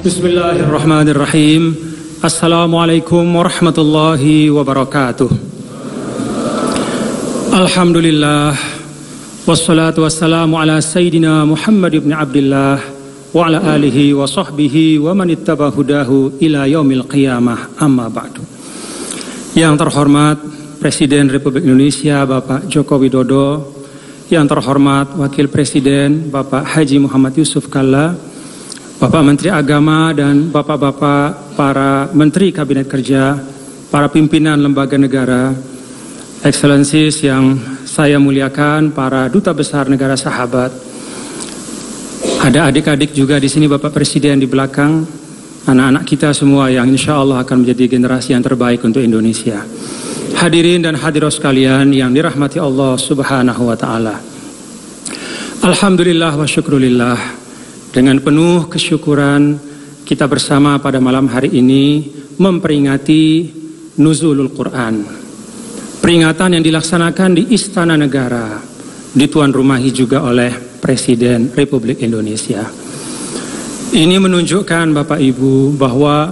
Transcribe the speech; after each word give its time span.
Bismillahirrahmanirrahim. 0.00 1.76
Assalamualaikum 2.24 3.20
warahmatullahi 3.20 4.48
wabarakatuh. 4.48 5.28
Alhamdulillah 7.52 8.56
wassalatu 9.44 10.08
wassalamu 10.08 10.56
ala 10.56 10.80
sayyidina 10.80 11.44
Muhammad 11.44 12.00
ibn 12.00 12.16
Abdullah 12.16 12.80
wa 13.30 13.40
ala 13.44 13.60
alihi 13.76 14.16
wa 14.16 14.24
sahbihi 14.24 14.96
wa 14.96 15.12
man 15.12 15.36
hudahu 15.36 16.40
ila 16.40 16.64
yaumil 16.64 17.04
qiyamah 17.04 17.76
amma 17.76 18.08
ba'du. 18.08 18.40
Yang 19.52 19.84
terhormat 19.84 20.40
Presiden 20.80 21.28
Republik 21.28 21.68
Indonesia 21.68 22.24
Bapak 22.24 22.64
Joko 22.72 22.96
Widodo, 22.96 23.76
yang 24.32 24.48
terhormat 24.48 25.12
Wakil 25.12 25.50
Presiden 25.52 26.32
Bapak 26.32 26.64
Haji 26.64 27.02
Muhammad 27.04 27.36
Yusuf 27.36 27.68
Kalla, 27.68 28.16
Bapak 29.00 29.24
Menteri 29.24 29.48
Agama 29.48 30.12
dan 30.12 30.52
Bapak-Bapak 30.52 31.56
para 31.56 32.12
Menteri 32.12 32.52
Kabinet 32.52 32.84
Kerja, 32.84 33.32
para 33.88 34.12
pimpinan 34.12 34.60
lembaga 34.60 35.00
negara, 35.00 35.56
Excellencies 36.44 37.24
yang 37.24 37.56
saya 37.88 38.20
muliakan, 38.20 38.92
para 38.92 39.32
duta 39.32 39.56
besar 39.56 39.88
negara 39.88 40.20
sahabat, 40.20 40.68
ada 42.44 42.68
adik-adik 42.68 43.16
juga 43.16 43.40
di 43.40 43.48
sini 43.48 43.64
Bapak 43.72 43.88
Presiden 43.88 44.36
di 44.36 44.44
belakang, 44.44 45.00
anak-anak 45.64 46.04
kita 46.04 46.36
semua 46.36 46.68
yang 46.68 46.84
insya 46.84 47.16
Allah 47.16 47.40
akan 47.40 47.64
menjadi 47.64 47.96
generasi 47.96 48.36
yang 48.36 48.44
terbaik 48.44 48.84
untuk 48.84 49.00
Indonesia. 49.00 49.64
Hadirin 50.36 50.84
dan 50.84 51.00
hadirat 51.00 51.32
sekalian 51.32 51.88
yang 51.96 52.12
dirahmati 52.12 52.60
Allah 52.60 53.00
Subhanahu 53.00 53.64
wa 53.64 53.76
taala. 53.80 54.20
Alhamdulillah 55.64 56.36
wa 56.36 56.44
syukrulillah 56.44 57.39
dengan 57.90 58.22
penuh 58.22 58.70
kesyukuran 58.70 59.58
kita 60.06 60.30
bersama 60.30 60.78
pada 60.78 61.02
malam 61.02 61.26
hari 61.26 61.50
ini 61.58 62.06
memperingati 62.38 63.50
Nuzulul 63.98 64.54
Quran. 64.54 65.02
Peringatan 66.00 66.56
yang 66.56 66.64
dilaksanakan 66.64 67.30
di 67.36 67.42
Istana 67.52 67.98
Negara, 67.98 68.56
dituan 69.12 69.52
rumahi 69.52 69.90
juga 69.92 70.24
oleh 70.24 70.54
Presiden 70.80 71.52
Republik 71.52 72.00
Indonesia. 72.00 72.64
Ini 73.90 74.16
menunjukkan 74.22 74.94
Bapak 74.94 75.18
Ibu 75.20 75.74
bahwa 75.74 76.30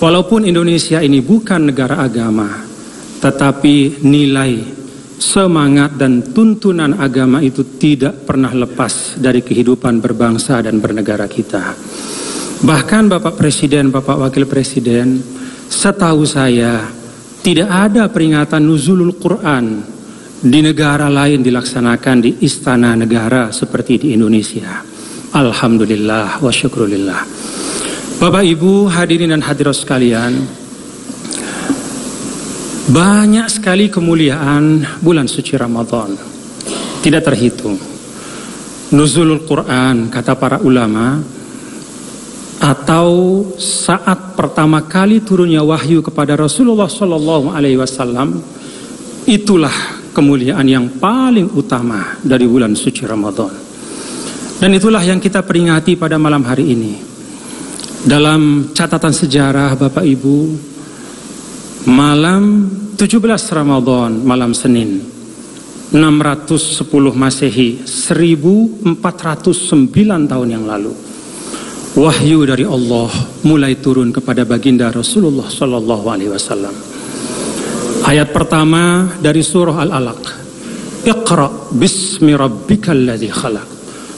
walaupun 0.00 0.48
Indonesia 0.48 1.04
ini 1.04 1.20
bukan 1.20 1.68
negara 1.68 2.00
agama, 2.00 2.64
tetapi 3.20 4.02
nilai 4.02 4.85
semangat 5.16 5.96
dan 5.96 6.20
tuntunan 6.20 6.96
agama 7.00 7.40
itu 7.40 7.64
tidak 7.80 8.28
pernah 8.28 8.52
lepas 8.52 9.16
dari 9.16 9.40
kehidupan 9.40 10.00
berbangsa 10.00 10.60
dan 10.60 10.80
bernegara 10.80 11.24
kita. 11.24 11.72
Bahkan 12.56 13.12
Bapak 13.12 13.36
Presiden, 13.36 13.92
Bapak 13.92 14.16
Wakil 14.16 14.48
Presiden, 14.48 15.20
setahu 15.68 16.24
saya 16.24 16.88
tidak 17.44 17.68
ada 17.68 18.08
peringatan 18.08 18.64
nuzulul 18.64 19.16
Quran 19.20 19.84
di 20.40 20.60
negara 20.60 21.08
lain 21.08 21.40
dilaksanakan 21.40 22.16
di 22.20 22.30
istana 22.44 22.96
negara 22.96 23.52
seperti 23.52 24.08
di 24.08 24.08
Indonesia. 24.16 24.84
Alhamdulillah 25.36 26.40
wa 26.40 26.52
syukrulillah. 26.52 27.20
Bapak 28.16 28.44
Ibu 28.48 28.88
hadirin 28.88 29.36
dan 29.36 29.44
hadirat 29.44 29.76
sekalian, 29.76 30.40
banyak 32.86 33.50
sekali 33.50 33.90
kemuliaan 33.90 34.86
bulan 35.02 35.26
suci 35.26 35.58
Ramadan. 35.58 36.14
Tidak 37.02 37.22
terhitung. 37.22 37.74
Nuzulul 38.94 39.42
Quran 39.42 40.06
kata 40.06 40.38
para 40.38 40.62
ulama 40.62 41.18
atau 42.62 43.42
saat 43.58 44.38
pertama 44.38 44.86
kali 44.86 45.20
turunnya 45.20 45.60
wahyu 45.66 46.00
kepada 46.00 46.38
Rasulullah 46.38 46.86
Shallallahu 46.86 47.50
Alaihi 47.50 47.76
Wasallam 47.76 48.38
itulah 49.26 49.74
kemuliaan 50.14 50.64
yang 50.64 50.86
paling 51.02 51.50
utama 51.58 52.16
dari 52.22 52.46
bulan 52.46 52.78
suci 52.78 53.02
Ramadan. 53.02 53.52
Dan 54.56 54.72
itulah 54.72 55.02
yang 55.02 55.20
kita 55.20 55.44
peringati 55.44 55.98
pada 55.98 56.16
malam 56.16 56.40
hari 56.46 56.72
ini. 56.72 56.94
Dalam 58.06 58.70
catatan 58.72 59.12
sejarah 59.12 59.76
Bapak 59.76 60.06
Ibu, 60.06 60.38
malam 61.86 62.66
17 62.98 63.22
Ramadan 63.54 64.18
malam 64.26 64.50
Senin. 64.50 65.14
610 65.94 66.82
Masehi 67.14 67.78
1409 67.86 69.06
tahun 70.26 70.48
yang 70.50 70.66
lalu. 70.66 70.90
Wahyu 71.94 72.42
dari 72.42 72.66
Allah 72.66 73.08
mulai 73.46 73.78
turun 73.78 74.10
kepada 74.10 74.42
baginda 74.42 74.90
Rasulullah 74.90 75.46
sallallahu 75.46 76.06
alaihi 76.10 76.34
wasallam. 76.34 76.74
Ayat 78.02 78.34
pertama 78.34 79.06
dari 79.22 79.46
surah 79.46 79.86
Al-Alaq. 79.86 80.22
Iqra 81.06 81.70
bismi 81.70 82.34
rabbikal 82.34 82.98
ladzi 82.98 83.30
khalaq. 83.30 83.68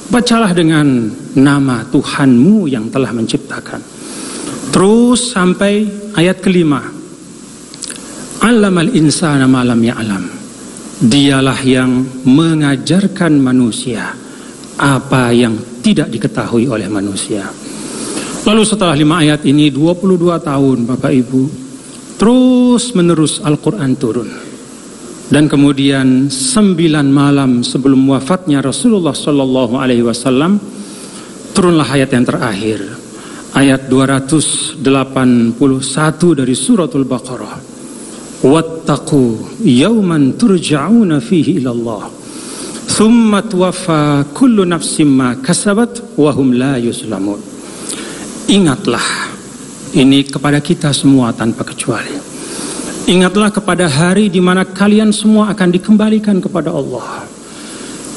Bacalah 0.09 0.57
dengan 0.57 1.13
nama 1.37 1.85
Tuhanmu 1.85 2.65
yang 2.65 2.89
telah 2.89 3.13
menciptakan. 3.13 3.85
Terus 4.73 5.37
sampai 5.37 5.85
ayat 6.17 6.41
kelima 6.41 6.98
Alamal 8.39 8.95
insana 8.95 9.51
malam 9.51 9.83
ya'lam. 9.83 10.25
Dialah 10.99 11.59
yang 11.67 12.07
mengajarkan 12.23 13.35
manusia 13.35 14.15
apa 14.79 15.35
yang 15.35 15.59
tidak 15.83 16.07
diketahui 16.07 16.71
oleh 16.71 16.87
manusia. 16.87 17.51
Lalu 18.47 18.63
setelah 18.63 18.95
lima 18.95 19.27
ayat 19.27 19.43
ini 19.43 19.75
22 19.75 20.39
tahun 20.39 20.79
Bapak 20.87 21.11
Ibu 21.11 21.43
terus 22.15 22.95
menerus 22.95 23.43
Al-Quran 23.43 23.93
turun. 23.99 24.31
Dan 25.29 25.51
kemudian 25.51 26.31
sembilan 26.31 27.07
malam 27.11 27.67
sebelum 27.67 28.01
wafatnya 28.07 28.63
Rasulullah 28.63 29.13
Shallallahu 29.13 29.75
Alaihi 29.77 30.07
Wasallam 30.07 30.57
turunlah 31.53 31.91
ayat 31.91 32.15
yang 32.15 32.25
terakhir 32.25 32.81
ayat 33.59 33.91
281 33.93 34.79
dari 36.39 36.55
suratul 36.57 37.05
Baqarah 37.05 37.68
wattaqu 38.43 39.23
yawman 39.65 40.39
turja'una 40.39 41.19
fihi 41.19 41.59
ila 41.63 41.71
Allah 41.75 42.03
thumma 42.89 43.43
tuwaffa 43.43 44.25
kullu 44.35 44.65
nafsin 44.65 45.11
ma 45.11 45.35
kasabat 45.39 46.17
wa 46.17 46.31
hum 46.33 46.55
la 46.55 46.79
yuslamun 46.79 47.41
ingatlah 48.49 49.29
ini 49.97 50.21
kepada 50.29 50.61
kita 50.61 50.93
semua 50.93 51.33
tanpa 51.33 51.65
kecuali. 51.65 52.13
Ingatlah 53.09 53.49
kepada 53.49 53.89
hari 53.89 54.29
di 54.29 54.37
mana 54.37 54.69
kalian 54.69 55.09
semua 55.17 55.49
akan 55.49 55.69
dikembalikan 55.73 56.45
kepada 56.45 56.69
Allah. 56.69 57.25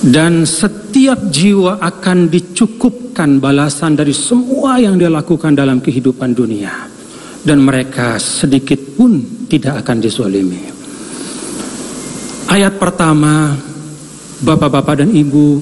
Dan 0.02 0.44
setiap 0.44 1.32
jiwa 1.32 1.80
akan 1.80 2.28
dicukupkan 2.28 3.40
balasan 3.40 3.96
dari 3.96 4.12
semua 4.12 4.82
yang 4.82 5.00
dia 5.00 5.08
lakukan 5.08 5.56
dalam 5.56 5.80
kehidupan 5.80 6.36
dunia. 6.36 6.90
Dan 7.40 7.64
mereka 7.64 8.20
sedikit 8.20 8.81
pun 8.92 9.48
tidak 9.48 9.82
akan 9.82 9.98
dizolimi. 10.04 10.62
Ayat 12.52 12.76
pertama, 12.76 13.56
Bapak-bapak 14.42 15.06
dan 15.06 15.14
Ibu 15.14 15.62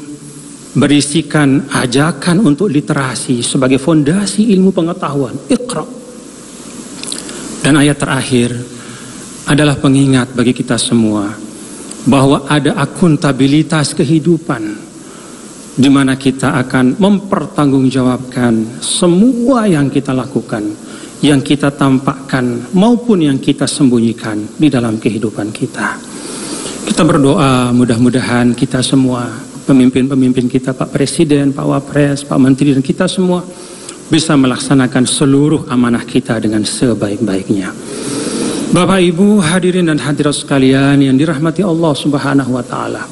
berisikan 0.80 1.68
ajakan 1.70 2.46
untuk 2.46 2.72
literasi 2.72 3.44
sebagai 3.44 3.78
fondasi 3.78 4.56
ilmu 4.56 4.72
pengetahuan. 4.72 5.36
Iqra. 5.50 5.86
Dan 7.60 7.76
ayat 7.76 8.00
terakhir 8.00 8.56
adalah 9.50 9.76
pengingat 9.76 10.32
bagi 10.32 10.56
kita 10.56 10.80
semua 10.80 11.28
bahwa 12.08 12.48
ada 12.48 12.78
akuntabilitas 12.80 13.92
kehidupan 13.98 14.88
di 15.76 15.90
mana 15.92 16.16
kita 16.16 16.56
akan 16.64 16.96
mempertanggungjawabkan 16.96 18.80
semua 18.80 19.68
yang 19.68 19.92
kita 19.92 20.16
lakukan 20.16 20.64
yang 21.20 21.44
kita 21.44 21.68
tampakkan 21.76 22.72
maupun 22.72 23.28
yang 23.28 23.38
kita 23.40 23.68
sembunyikan 23.68 24.56
di 24.56 24.72
dalam 24.72 24.96
kehidupan 24.96 25.52
kita. 25.52 26.00
Kita 26.88 27.04
berdoa 27.04 27.76
mudah-mudahan 27.76 28.56
kita 28.56 28.80
semua, 28.80 29.28
pemimpin-pemimpin 29.68 30.48
kita, 30.48 30.72
Pak 30.72 30.90
Presiden, 30.90 31.52
Pak 31.52 31.66
Wapres, 31.68 32.24
Pak 32.24 32.40
Menteri 32.40 32.72
dan 32.72 32.82
kita 32.82 33.06
semua 33.06 33.44
bisa 34.10 34.34
melaksanakan 34.34 35.06
seluruh 35.06 35.70
amanah 35.70 36.02
kita 36.02 36.40
dengan 36.42 36.66
sebaik-baiknya. 36.66 37.70
Bapak 38.74 39.02
Ibu 39.02 39.44
hadirin 39.44 39.90
dan 39.90 40.00
hadirat 40.02 40.34
sekalian 40.34 41.02
yang 41.02 41.18
dirahmati 41.18 41.62
Allah 41.62 41.94
Subhanahu 41.94 42.54
wa 42.54 42.64
taala. 42.66 43.04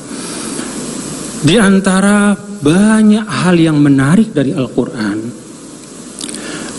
Di 1.38 1.60
antara 1.62 2.34
banyak 2.38 3.26
hal 3.26 3.56
yang 3.62 3.78
menarik 3.78 4.34
dari 4.34 4.58
Al-Qur'an 4.58 5.37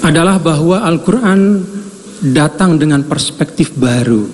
adalah 0.02 0.38
bahwa 0.38 0.82
Al-Quran 0.86 1.62
datang 2.34 2.78
dengan 2.78 3.06
perspektif 3.06 3.74
baru 3.78 4.26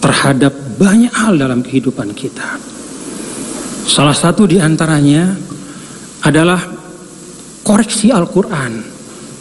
terhadap 0.00 0.52
banyak 0.76 1.12
hal 1.12 1.38
dalam 1.38 1.62
kehidupan 1.64 2.12
kita. 2.12 2.58
Salah 3.86 4.14
satu 4.14 4.46
di 4.46 4.58
antaranya 4.62 5.32
adalah 6.22 6.60
koreksi 7.62 8.10
Al-Quran 8.10 8.82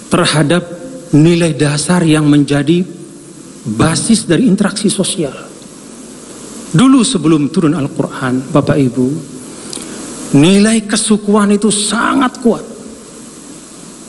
terhadap 0.10 0.64
nilai 1.12 1.54
dasar 1.56 2.02
yang 2.06 2.28
menjadi 2.28 2.84
basis 3.66 4.26
dari 4.26 4.48
interaksi 4.48 4.90
sosial. 4.90 5.34
Dulu 6.72 7.04
sebelum 7.04 7.52
turun 7.52 7.76
Al-Quran, 7.76 8.48
Bapak 8.48 8.78
Ibu, 8.80 9.08
nilai 10.40 10.88
kesukuan 10.88 11.52
itu 11.52 11.68
sangat 11.68 12.40
kuat. 12.40 12.64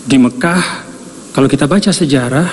Di 0.07 0.15
Mekah, 0.19 0.92
kalau 1.33 1.49
kita 1.49 1.65
baca 1.65 1.89
sejarah, 1.89 2.49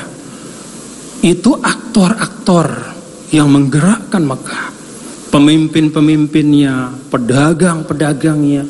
itu 1.19 1.51
aktor-aktor 1.59 2.95
yang 3.35 3.51
menggerakkan 3.51 4.23
Mekah. 4.23 4.71
Pemimpin-pemimpinnya, 5.29 6.95
pedagang-pedagangnya, 7.11 8.63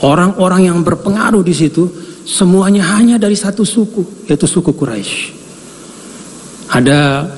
orang-orang 0.00 0.72
yang 0.72 0.80
berpengaruh 0.80 1.44
di 1.44 1.54
situ, 1.54 1.86
semuanya 2.24 2.82
hanya 2.96 3.20
dari 3.20 3.36
satu 3.36 3.62
suku, 3.62 4.26
yaitu 4.26 4.48
suku 4.48 4.72
Quraisy. 4.72 5.44
Ada 6.72 7.28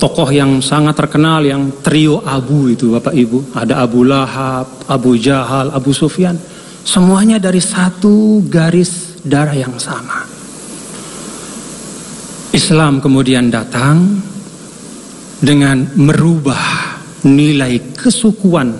tokoh 0.00 0.32
yang 0.32 0.64
sangat 0.64 0.96
terkenal 0.96 1.44
yang 1.44 1.84
trio 1.84 2.24
Abu 2.24 2.72
itu 2.72 2.96
Bapak 2.96 3.12
Ibu. 3.12 3.52
Ada 3.52 3.84
Abu 3.84 4.08
Lahab, 4.08 4.88
Abu 4.88 5.20
Jahal, 5.20 5.70
Abu 5.76 5.92
Sufyan. 5.92 6.40
Semuanya 6.80 7.36
dari 7.36 7.60
satu 7.60 8.40
garis 8.48 9.20
darah 9.20 9.52
yang 9.52 9.76
sama. 9.76 10.29
Islam 12.50 12.98
kemudian 12.98 13.46
datang 13.46 14.18
dengan 15.38 15.86
merubah 15.94 16.98
nilai 17.24 17.94
kesukuan 17.94 18.74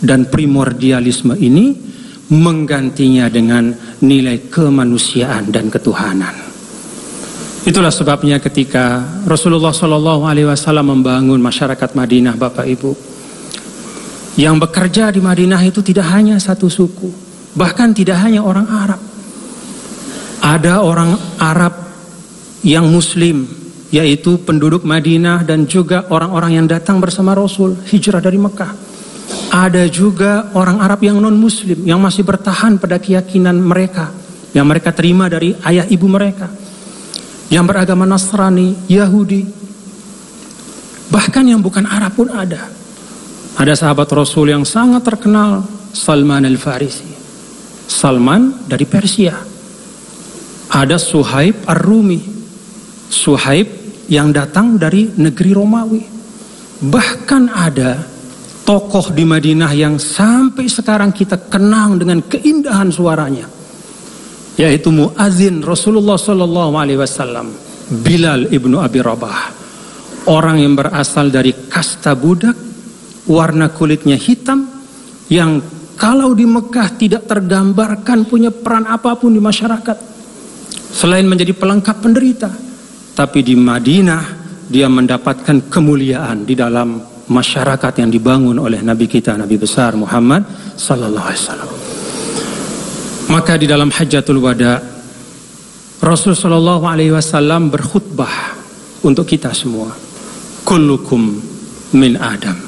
dan 0.00 0.26
primordialisme 0.32 1.36
ini 1.36 1.76
menggantinya 2.32 3.30
dengan 3.30 3.70
nilai 4.02 4.50
kemanusiaan 4.50 5.52
dan 5.52 5.70
ketuhanan. 5.70 6.34
Itulah 7.66 7.90
sebabnya 7.90 8.38
ketika 8.38 9.02
Rasulullah 9.26 9.74
Shallallahu 9.74 10.22
Alaihi 10.26 10.46
Wasallam 10.46 10.98
membangun 10.98 11.42
masyarakat 11.42 11.98
Madinah, 11.98 12.38
Bapak 12.38 12.62
Ibu, 12.62 12.92
yang 14.38 14.62
bekerja 14.62 15.10
di 15.10 15.18
Madinah 15.18 15.58
itu 15.66 15.82
tidak 15.82 16.06
hanya 16.14 16.38
satu 16.38 16.70
suku, 16.70 17.10
bahkan 17.58 17.90
tidak 17.90 18.22
hanya 18.22 18.42
orang 18.46 18.70
Arab. 18.70 19.00
Ada 20.46 20.78
orang 20.78 21.18
Arab 21.42 21.85
yang 22.64 22.88
Muslim, 22.88 23.44
yaitu 23.92 24.40
penduduk 24.40 24.84
Madinah 24.86 25.44
dan 25.44 25.68
juga 25.68 26.08
orang-orang 26.08 26.62
yang 26.62 26.66
datang 26.68 27.00
bersama 27.02 27.36
Rasul 27.36 27.76
hijrah 27.88 28.22
dari 28.22 28.38
Mekah. 28.40 28.72
Ada 29.50 29.90
juga 29.90 30.54
orang 30.54 30.78
Arab 30.78 31.02
yang 31.02 31.18
non 31.18 31.34
Muslim 31.34 31.82
yang 31.82 31.98
masih 31.98 32.22
bertahan 32.22 32.78
pada 32.78 33.02
keyakinan 33.02 33.58
mereka 33.58 34.14
yang 34.54 34.64
mereka 34.64 34.94
terima 34.94 35.26
dari 35.26 35.52
ayah 35.66 35.84
ibu 35.90 36.06
mereka 36.08 36.48
yang 37.52 37.66
beragama 37.66 38.06
Nasrani, 38.06 38.74
Yahudi, 38.90 39.46
bahkan 41.10 41.46
yang 41.46 41.62
bukan 41.62 41.86
Arab 41.86 42.14
pun 42.14 42.28
ada. 42.30 42.70
Ada 43.56 43.72
sahabat 43.72 44.10
Rasul 44.12 44.52
yang 44.52 44.68
sangat 44.68 45.06
terkenal, 45.06 45.64
Salman 45.96 46.44
al-Farisi. 46.44 47.08
Salman 47.86 48.68
dari 48.68 48.84
Persia. 48.84 49.32
Ada 50.68 51.00
Suhaib 51.00 51.64
Ar-Rumi. 51.64 52.35
Suhaib 53.06 53.68
yang 54.10 54.30
datang 54.30 54.78
dari 54.78 55.10
negeri 55.14 55.50
Romawi. 55.54 56.02
Bahkan 56.82 57.42
ada 57.50 58.16
tokoh 58.66 59.14
di 59.14 59.22
Madinah 59.22 59.70
yang 59.70 59.94
sampai 59.96 60.66
sekarang 60.66 61.14
kita 61.14 61.38
kenang 61.46 62.02
dengan 62.02 62.18
keindahan 62.26 62.90
suaranya 62.90 63.46
yaitu 64.58 64.90
muazin 64.90 65.62
Rasulullah 65.62 66.18
Shallallahu 66.18 66.74
Alaihi 66.74 66.98
Wasallam 66.98 67.54
Bilal 68.02 68.50
ibnu 68.50 68.82
Abi 68.82 68.98
Rabah 68.98 69.54
orang 70.26 70.58
yang 70.58 70.74
berasal 70.74 71.30
dari 71.30 71.54
kasta 71.70 72.18
budak 72.18 72.58
warna 73.30 73.70
kulitnya 73.70 74.18
hitam 74.18 74.66
yang 75.30 75.62
kalau 75.94 76.34
di 76.34 76.44
Mekah 76.44 76.98
tidak 76.98 77.30
tergambarkan 77.30 78.26
punya 78.26 78.50
peran 78.50 78.90
apa 78.90 79.14
pun 79.14 79.30
di 79.30 79.38
masyarakat 79.38 79.96
selain 80.90 81.30
menjadi 81.30 81.54
pelengkap 81.54 82.02
penderita 82.02 82.50
tapi 83.16 83.40
di 83.40 83.56
Madinah 83.56 84.44
dia 84.68 84.86
mendapatkan 84.86 85.72
kemuliaan 85.72 86.44
di 86.44 86.52
dalam 86.52 87.00
masyarakat 87.26 87.92
yang 87.98 88.12
dibangun 88.12 88.60
oleh 88.60 88.84
Nabi 88.84 89.08
kita 89.08 89.34
Nabi 89.34 89.56
besar 89.56 89.96
Muhammad 89.96 90.44
sallallahu 90.76 91.26
alaihi 91.26 91.42
wasallam 91.42 91.70
maka 93.32 93.58
di 93.58 93.66
dalam 93.66 93.90
Hajatul 93.90 94.38
Wada 94.38 94.96
Rasul 96.06 96.36
Shallallahu 96.36 96.84
Alaihi 96.84 97.10
Wasallam 97.10 97.72
berkhutbah 97.72 98.54
untuk 99.02 99.24
kita 99.24 99.50
semua. 99.56 99.90
Kullukum 100.66 101.40
min 101.96 102.14
Adam 102.20 102.58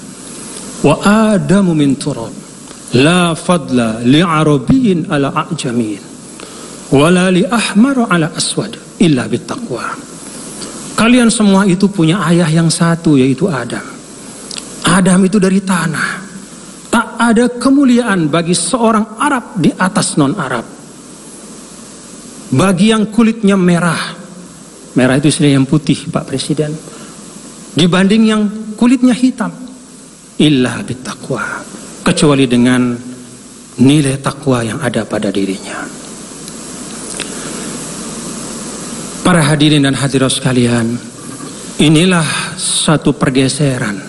wa 0.82 0.96
Adamu 1.36 1.76
min 1.76 1.94
turab. 1.94 2.32
La 2.96 3.36
fadla 3.36 4.00
li 4.00 4.24
Arabiyin 4.24 5.12
ala 5.12 5.28
a'jamin 5.44 6.00
wala 6.88 7.28
li 7.28 7.44
ahmar 7.44 8.08
ala 8.08 8.32
aswad 8.32 8.72
illa 8.96 9.28
bittaqwa. 9.28 9.92
Kalian 10.98 11.30
semua 11.30 11.62
itu 11.62 11.86
punya 11.86 12.18
ayah 12.26 12.50
yang 12.50 12.66
satu 12.66 13.14
yaitu 13.14 13.46
Adam. 13.46 13.86
Adam 14.82 15.22
itu 15.22 15.38
dari 15.38 15.62
tanah 15.62 16.28
ada 17.18 17.50
kemuliaan 17.50 18.30
bagi 18.30 18.54
seorang 18.54 19.18
Arab 19.18 19.58
di 19.58 19.74
atas 19.74 20.14
non-Arab. 20.14 20.64
Bagi 22.48 22.94
yang 22.94 23.12
kulitnya 23.12 23.58
merah, 23.58 24.16
merah 24.96 25.20
itu 25.20 25.28
istilah 25.28 25.60
yang 25.60 25.66
putih 25.68 26.08
Pak 26.08 26.24
Presiden, 26.24 26.72
dibanding 27.76 28.22
yang 28.24 28.42
kulitnya 28.78 29.12
hitam, 29.12 29.52
illa 30.40 30.80
bittaqwa, 30.80 31.60
kecuali 32.06 32.48
dengan 32.48 32.96
nilai 33.82 34.16
takwa 34.24 34.64
yang 34.64 34.80
ada 34.80 35.04
pada 35.04 35.28
dirinya. 35.28 36.07
Para 39.28 39.44
hadirin 39.44 39.84
dan 39.84 39.92
hadirat 39.92 40.32
sekalian, 40.40 40.96
inilah 41.76 42.56
satu 42.56 43.12
pergeseran 43.12 44.00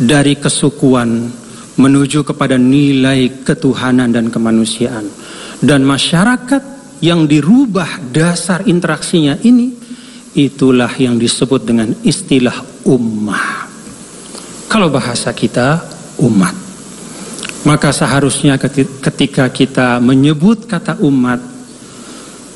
dari 0.00 0.40
kesukuan 0.40 1.28
menuju 1.76 2.24
kepada 2.24 2.56
nilai 2.56 3.44
ketuhanan 3.44 4.08
dan 4.08 4.32
kemanusiaan. 4.32 5.12
Dan 5.60 5.84
masyarakat 5.84 6.64
yang 7.04 7.28
dirubah 7.28 8.00
dasar 8.16 8.64
interaksinya 8.64 9.36
ini, 9.44 9.76
itulah 10.32 10.96
yang 10.96 11.20
disebut 11.20 11.60
dengan 11.60 11.92
istilah 12.00 12.64
ummah. 12.88 13.68
Kalau 14.72 14.88
bahasa 14.88 15.36
kita, 15.36 15.84
umat. 16.24 16.56
Maka 17.68 17.92
seharusnya 17.92 18.56
ketika 19.04 19.52
kita 19.52 20.00
menyebut 20.00 20.64
kata 20.64 20.96
umat 21.04 21.53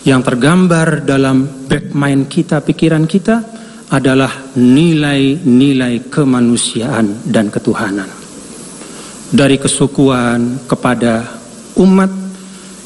yang 0.08 0.24
tergambar 0.24 1.04
dalam 1.04 1.68
back 1.68 1.92
mind 1.92 2.32
kita, 2.32 2.64
pikiran 2.64 3.04
kita 3.04 3.44
adalah 3.92 4.56
nilai-nilai 4.56 6.08
kemanusiaan 6.08 7.28
dan 7.28 7.52
ketuhanan 7.52 8.08
dari 9.28 9.60
kesukuan 9.60 10.64
kepada 10.64 11.28
umat, 11.76 12.08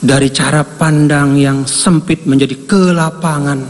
dari 0.02 0.34
cara 0.34 0.66
pandang 0.66 1.38
yang 1.38 1.62
sempit 1.62 2.26
menjadi 2.26 2.66
kelapangan, 2.66 3.62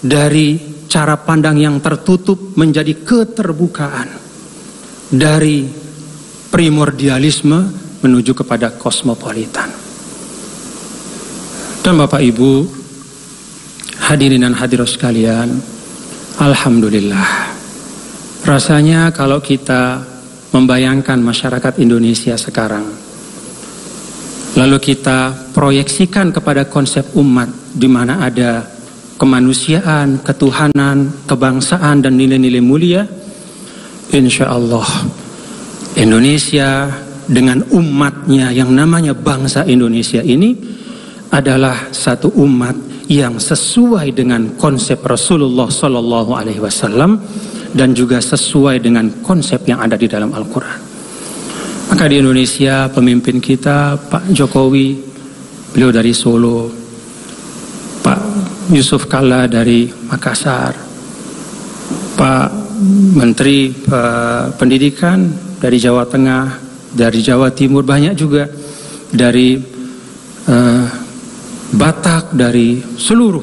dari 0.00 0.56
cara 0.88 1.20
pandang 1.20 1.60
yang 1.60 1.76
tertutup 1.84 2.56
menjadi 2.56 2.96
keterbukaan, 3.04 4.08
dari 5.12 5.68
primordialisme 6.48 7.58
menuju 8.00 8.32
kepada 8.32 8.72
kosmopolitan. 8.80 9.79
Dan 11.80 11.96
Bapak 11.96 12.20
Ibu, 12.20 12.68
hadirin 14.04 14.44
dan 14.44 14.52
hadirat 14.52 14.84
sekalian, 14.84 15.48
Alhamdulillah. 16.36 17.56
Rasanya 18.44 19.08
kalau 19.16 19.40
kita 19.40 20.04
membayangkan 20.52 21.16
masyarakat 21.16 21.80
Indonesia 21.80 22.36
sekarang. 22.36 22.84
Lalu 24.60 24.76
kita 24.76 25.32
proyeksikan 25.56 26.36
kepada 26.36 26.68
konsep 26.68 27.16
umat 27.16 27.48
di 27.72 27.88
mana 27.88 28.28
ada 28.28 28.60
kemanusiaan, 29.16 30.20
ketuhanan, 30.20 31.24
kebangsaan 31.24 32.04
dan 32.04 32.12
nilai-nilai 32.12 32.60
mulia. 32.60 33.08
Insya 34.12 34.52
Allah 34.52 34.84
Indonesia 35.96 36.92
dengan 37.24 37.64
umatnya 37.72 38.52
yang 38.52 38.68
namanya 38.68 39.16
bangsa 39.16 39.64
Indonesia 39.64 40.20
ini 40.20 40.79
adalah 41.30 41.94
satu 41.94 42.34
umat 42.42 42.74
yang 43.10 43.38
sesuai 43.38 44.14
dengan 44.14 44.54
konsep 44.54 45.02
Rasulullah 45.02 45.66
Sallallahu 45.66 46.30
Alaihi 46.34 46.62
Wasallam 46.62 47.18
dan 47.74 47.94
juga 47.94 48.18
sesuai 48.18 48.82
dengan 48.82 49.10
konsep 49.22 49.62
yang 49.66 49.82
ada 49.82 49.94
di 49.94 50.10
dalam 50.10 50.34
Al-Quran. 50.34 50.78
Maka 51.90 52.06
di 52.06 52.22
Indonesia 52.22 52.86
pemimpin 52.90 53.42
kita 53.42 53.98
Pak 53.98 54.30
Jokowi 54.30 54.94
beliau 55.74 55.90
dari 55.90 56.14
Solo, 56.14 56.70
Pak 58.02 58.20
Yusuf 58.70 59.10
Kalla 59.10 59.50
dari 59.50 59.90
Makassar, 59.90 60.74
Pak 62.14 62.48
Menteri 63.18 63.74
uh, 63.90 64.54
Pendidikan 64.54 65.30
dari 65.58 65.82
Jawa 65.82 66.06
Tengah, 66.06 66.58
dari 66.94 67.18
Jawa 67.22 67.50
Timur 67.50 67.82
banyak 67.82 68.14
juga 68.14 68.46
dari 69.10 69.58
uh, 70.46 70.99
Batak, 71.80 72.36
dari 72.36 72.76
seluruh 73.00 73.42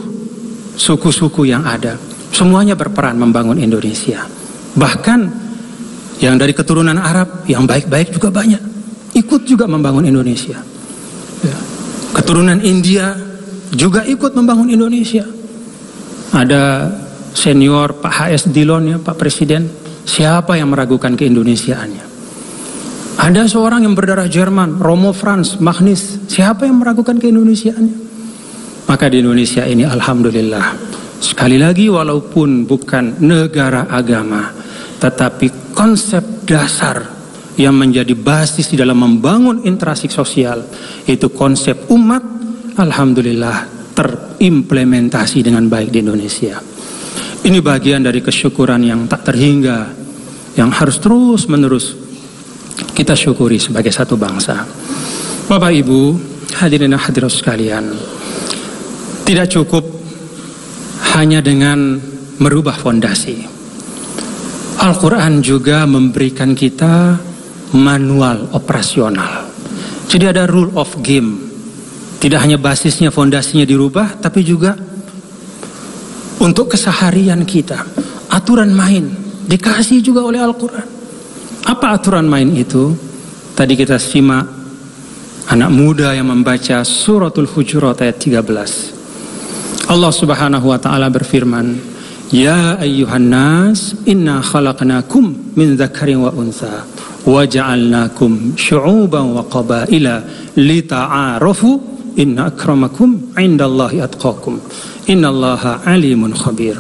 suku-suku 0.77 1.50
yang 1.50 1.65
ada. 1.65 1.98
Semuanya 2.29 2.77
berperan 2.77 3.17
membangun 3.17 3.58
Indonesia. 3.58 4.29
Bahkan 4.77 5.20
yang 6.22 6.38
dari 6.38 6.53
keturunan 6.53 7.01
Arab 7.01 7.50
yang 7.50 7.65
baik-baik 7.65 8.13
juga 8.13 8.29
banyak 8.29 8.62
ikut 9.17 9.41
juga 9.50 9.65
membangun 9.65 10.06
Indonesia. 10.06 10.62
Ya. 11.41 11.58
Keturunan 12.13 12.62
India 12.62 13.17
juga 13.74 14.06
ikut 14.06 14.38
membangun 14.38 14.70
Indonesia. 14.70 15.25
Ada 16.29 16.94
senior 17.34 17.98
Pak 17.98 18.13
HS 18.13 18.53
Dillon 18.53 18.84
ya 18.86 18.98
Pak 19.01 19.17
Presiden. 19.17 19.65
Siapa 20.08 20.56
yang 20.56 20.72
meragukan 20.72 21.17
keindonesiaannya? 21.17 22.06
Ada 23.17 23.50
seorang 23.50 23.84
yang 23.84 23.98
berdarah 23.98 24.29
Jerman, 24.29 24.77
Romo 24.77 25.12
Franz 25.12 25.58
Magnus. 25.58 26.29
Siapa 26.29 26.70
yang 26.70 26.79
meragukan 26.79 27.17
keindonesiaannya? 27.17 28.06
Maka 28.88 29.12
di 29.12 29.20
Indonesia 29.20 29.67
ini 29.67 29.84
Alhamdulillah 29.84 30.96
Sekali 31.20 31.60
lagi 31.60 31.91
walaupun 31.91 32.63
bukan 32.63 33.20
negara 33.20 33.91
agama 33.91 34.50
Tetapi 34.98 35.75
konsep 35.75 36.48
dasar 36.48 37.20
yang 37.58 37.74
menjadi 37.74 38.13
basis 38.13 38.72
di 38.72 38.77
dalam 38.79 39.03
membangun 39.03 39.67
interaksi 39.67 40.08
sosial 40.08 40.63
Itu 41.03 41.36
konsep 41.36 41.91
umat 41.91 42.24
Alhamdulillah 42.77 43.77
terimplementasi 43.98 45.41
dengan 45.41 45.65
baik 45.65 45.89
di 45.89 46.06
Indonesia. 46.06 46.62
Ini 47.41 47.58
bagian 47.65 48.06
dari 48.06 48.22
kesyukuran 48.22 48.86
yang 48.86 49.10
tak 49.10 49.25
terhingga 49.25 49.89
Yang 50.53 50.70
harus 50.77 50.98
terus 51.01 51.41
menerus 51.50 51.86
kita 52.94 53.13
syukuri 53.17 53.58
sebagai 53.58 53.94
satu 53.94 54.17
bangsa. 54.17 54.65
Bapak 55.50 55.70
Ibu 55.70 56.01
hadirin 56.58 56.94
hadirat 56.98 57.34
sekalian 57.34 57.94
tidak 59.27 59.51
cukup 59.51 59.84
hanya 61.19 61.43
dengan 61.43 62.00
merubah 62.39 62.79
fondasi. 62.79 63.43
Al-Quran 64.79 65.43
juga 65.43 65.84
memberikan 65.84 66.55
kita 66.55 67.19
manual 67.75 68.48
operasional. 68.55 69.51
Jadi 70.07 70.31
ada 70.31 70.48
rule 70.48 70.72
of 70.79 70.96
game. 71.03 71.43
Tidak 72.24 72.39
hanya 72.39 72.55
basisnya, 72.55 73.12
fondasinya 73.12 73.67
dirubah, 73.67 74.15
tapi 74.24 74.48
juga 74.48 74.79
untuk 76.39 76.72
keseharian 76.72 77.43
kita. 77.43 77.84
Aturan 78.31 78.72
main 78.72 79.12
dikasih 79.43 80.00
juga 80.00 80.24
oleh 80.24 80.39
Al-Quran. 80.39 80.88
Apa 81.67 82.00
aturan 82.00 82.31
main 82.31 82.48
itu? 82.55 82.96
Tadi 83.51 83.75
kita 83.75 84.00
simak 84.00 84.48
anak 85.51 85.67
muda 85.67 86.15
yang 86.15 86.31
membaca 86.31 86.79
suratul 86.88 87.43
hujurat 87.51 88.00
ayat 88.00 88.15
13. 88.24 88.96
Allah 89.88 90.12
Subhanahu 90.12 90.67
wa 90.67 90.75
taala 90.75 91.08
berfirman, 91.08 91.79
"Ya 92.27 92.75
ayyuhan 92.75 93.32
nas, 93.32 93.96
inna 94.03 94.44
khalaqnakum 94.44 95.56
min 95.56 95.79
dzakarin 95.79 96.27
wa 96.27 96.32
untha 96.36 96.84
wa 97.24 97.48
ja'alnakum 97.48 98.60
syu'uban 98.60 99.32
wa 99.32 99.48
qabaila 99.48 100.27
lita'arafu 100.60 101.79
inna 102.20 102.51
akramakum 102.51 103.32
'indallahi 103.39 104.03
atqakum 104.03 104.60
innallaha 105.08 105.88
alimun 105.88 106.36
khabir." 106.36 106.75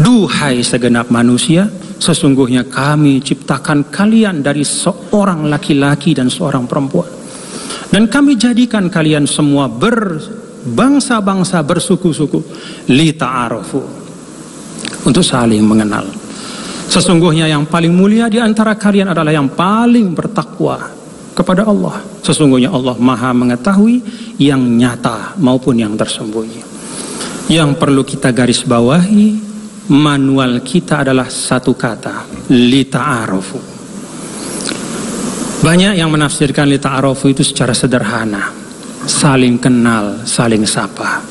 Duhai 0.00 0.64
segenap 0.64 1.12
manusia, 1.12 1.68
sesungguhnya 2.00 2.64
kami 2.64 3.20
ciptakan 3.20 3.92
kalian 3.92 4.40
dari 4.40 4.64
seorang 4.64 5.52
laki-laki 5.52 6.16
dan 6.16 6.32
seorang 6.32 6.64
perempuan. 6.64 7.12
Dan 7.92 8.08
kami 8.08 8.40
jadikan 8.40 8.88
kalian 8.88 9.28
semua 9.28 9.68
ber 9.68 10.40
bangsa-bangsa 10.62 11.58
bersuku-suku 11.66 12.38
li 12.90 13.10
ta'arufu 13.12 13.82
untuk 15.02 15.24
saling 15.26 15.62
mengenal. 15.66 16.06
Sesungguhnya 16.86 17.48
yang 17.48 17.64
paling 17.66 17.90
mulia 17.90 18.28
di 18.28 18.36
antara 18.36 18.76
kalian 18.76 19.10
adalah 19.10 19.32
yang 19.32 19.48
paling 19.50 20.12
bertakwa 20.12 20.92
kepada 21.32 21.64
Allah. 21.64 22.04
Sesungguhnya 22.20 22.68
Allah 22.68 22.94
Maha 23.00 23.32
mengetahui 23.32 24.04
yang 24.38 24.60
nyata 24.60 25.34
maupun 25.40 25.80
yang 25.80 25.96
tersembunyi. 25.96 26.70
Yang 27.50 27.70
perlu 27.80 28.04
kita 28.06 28.30
garis 28.30 28.62
bawahi 28.62 29.40
manual 29.90 30.62
kita 30.62 31.02
adalah 31.02 31.26
satu 31.26 31.74
kata, 31.74 32.48
li 32.54 32.86
ta'arufu. 32.86 33.58
Banyak 35.62 35.96
yang 35.98 36.10
menafsirkan 36.12 36.68
li 36.68 36.78
ta'arufu 36.78 37.32
itu 37.32 37.42
secara 37.42 37.72
sederhana 37.72 38.61
saling 39.06 39.58
kenal, 39.58 40.22
saling 40.26 40.66
sapa. 40.66 41.22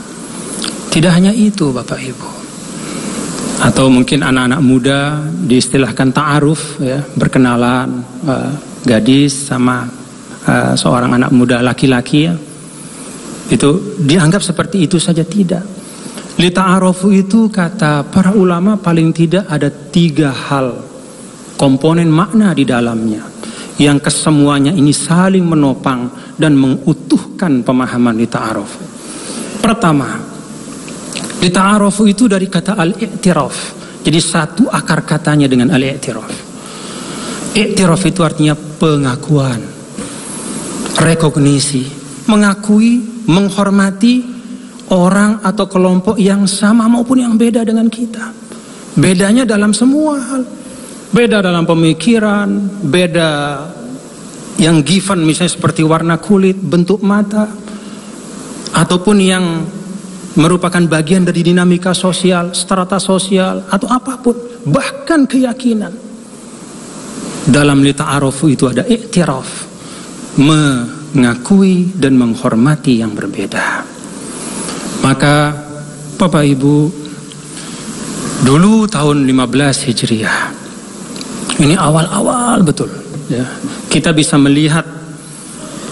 Tidak 0.91 1.11
hanya 1.11 1.31
itu 1.31 1.71
Bapak 1.71 1.99
Ibu. 1.99 2.29
Atau 3.61 3.93
mungkin 3.93 4.25
anak-anak 4.25 4.61
muda 4.61 4.99
diistilahkan 5.45 6.09
ta'aruf 6.11 6.81
ya, 6.81 6.99
berkenalan 7.13 8.01
uh, 8.25 8.51
gadis 8.83 9.47
sama 9.47 9.85
uh, 10.49 10.73
seorang 10.73 11.15
anak 11.15 11.31
muda 11.31 11.61
laki-laki 11.61 12.27
ya. 12.27 12.35
Itu 13.51 13.99
dianggap 14.01 14.41
seperti 14.41 14.89
itu 14.89 14.97
saja 14.97 15.21
tidak. 15.21 15.63
Li 16.41 16.49
ta'arufu 16.49 17.13
itu 17.13 17.53
kata 17.53 18.07
para 18.09 18.33
ulama 18.33 18.81
paling 18.81 19.13
tidak 19.13 19.45
ada 19.45 19.69
tiga 19.69 20.33
hal 20.33 20.73
komponen 21.53 22.09
makna 22.09 22.57
di 22.57 22.65
dalamnya 22.65 23.21
yang 23.77 24.01
kesemuanya 24.01 24.73
ini 24.73 24.89
saling 24.89 25.45
menopang 25.45 26.09
dan 26.37 26.57
pemahaman 27.65 28.13
di 28.13 28.27
ta'aruf. 28.29 28.71
Pertama, 29.57 30.19
di 31.41 31.49
ta'aruf 31.49 32.05
itu 32.05 32.29
dari 32.29 32.45
kata 32.45 32.77
al-i'tiraf. 32.77 33.55
Jadi 34.01 34.19
satu 34.21 34.69
akar 34.69 35.05
katanya 35.05 35.49
dengan 35.49 35.73
al-i'tiraf. 35.73 36.33
I'tiraf 37.57 38.01
itu 38.05 38.21
artinya 38.21 38.53
pengakuan, 38.53 39.59
rekognisi, 41.01 41.85
mengakui, 42.29 43.25
menghormati 43.25 44.23
orang 44.93 45.41
atau 45.41 45.65
kelompok 45.65 46.21
yang 46.21 46.45
sama 46.45 46.85
maupun 46.85 47.25
yang 47.25 47.33
beda 47.33 47.65
dengan 47.65 47.89
kita. 47.89 48.33
Bedanya 48.91 49.47
dalam 49.47 49.71
semua 49.71 50.19
hal 50.19 50.43
Beda 51.11 51.43
dalam 51.43 51.67
pemikiran, 51.67 52.47
beda 52.87 53.31
yang 54.61 54.85
given 54.85 55.25
misalnya 55.25 55.57
seperti 55.57 55.81
warna 55.81 56.21
kulit, 56.21 56.53
bentuk 56.53 57.01
mata, 57.01 57.49
ataupun 58.77 59.17
yang 59.17 59.65
merupakan 60.37 60.85
bagian 60.85 61.25
dari 61.25 61.41
dinamika 61.41 61.97
sosial, 61.97 62.53
strata 62.53 63.01
sosial, 63.01 63.65
atau 63.67 63.89
apa 63.89 64.21
pun, 64.21 64.37
bahkan 64.69 65.25
keyakinan. 65.25 65.91
Dalam 67.41 67.81
lita 67.81 68.05
arofu 68.13 68.53
itu 68.53 68.69
ada 68.69 68.85
iktiraf, 68.85 69.49
mengakui 70.37 71.97
dan 71.97 72.13
menghormati 72.21 73.01
yang 73.01 73.17
berbeda. 73.17 73.81
Maka 75.01 75.57
Bapak 76.21 76.45
Ibu, 76.45 76.77
dulu 78.45 78.85
tahun 78.85 79.25
15 79.25 79.89
Hijriah, 79.89 80.39
ini 81.65 81.73
awal-awal 81.73 82.61
betul. 82.61 83.10
Ya. 83.29 83.45
Kita 83.91 84.15
bisa 84.15 84.39
melihat 84.39 84.87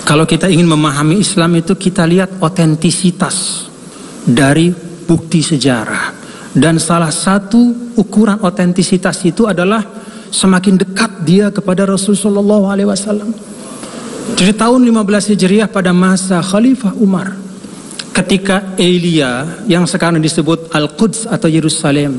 kalau 0.09 0.25
kita 0.25 0.49
ingin 0.49 0.65
memahami 0.65 1.21
Islam 1.21 1.61
itu 1.61 1.77
kita 1.77 2.07
lihat 2.09 2.41
otentisitas 2.41 3.69
dari 4.25 4.73
bukti 5.05 5.45
sejarah. 5.45 6.17
Dan 6.49 6.81
salah 6.81 7.13
satu 7.13 7.93
ukuran 7.93 8.41
otentisitas 8.41 9.21
itu 9.21 9.45
adalah 9.45 9.85
semakin 10.33 10.81
dekat 10.81 11.11
dia 11.21 11.53
kepada 11.53 11.85
Rasulullah 11.85 12.73
SAW. 12.97 13.29
Jadi 14.33 14.53
tahun 14.57 14.81
15 14.81 15.29
Hijriah 15.33 15.69
pada 15.69 15.93
masa 15.93 16.41
Khalifah 16.41 16.97
Umar 16.97 17.33
ketika 18.13 18.73
Elia 18.81 19.61
yang 19.69 19.85
sekarang 19.85 20.21
disebut 20.21 20.73
Al-Quds 20.73 21.29
atau 21.29 21.49
Yerusalem 21.49 22.17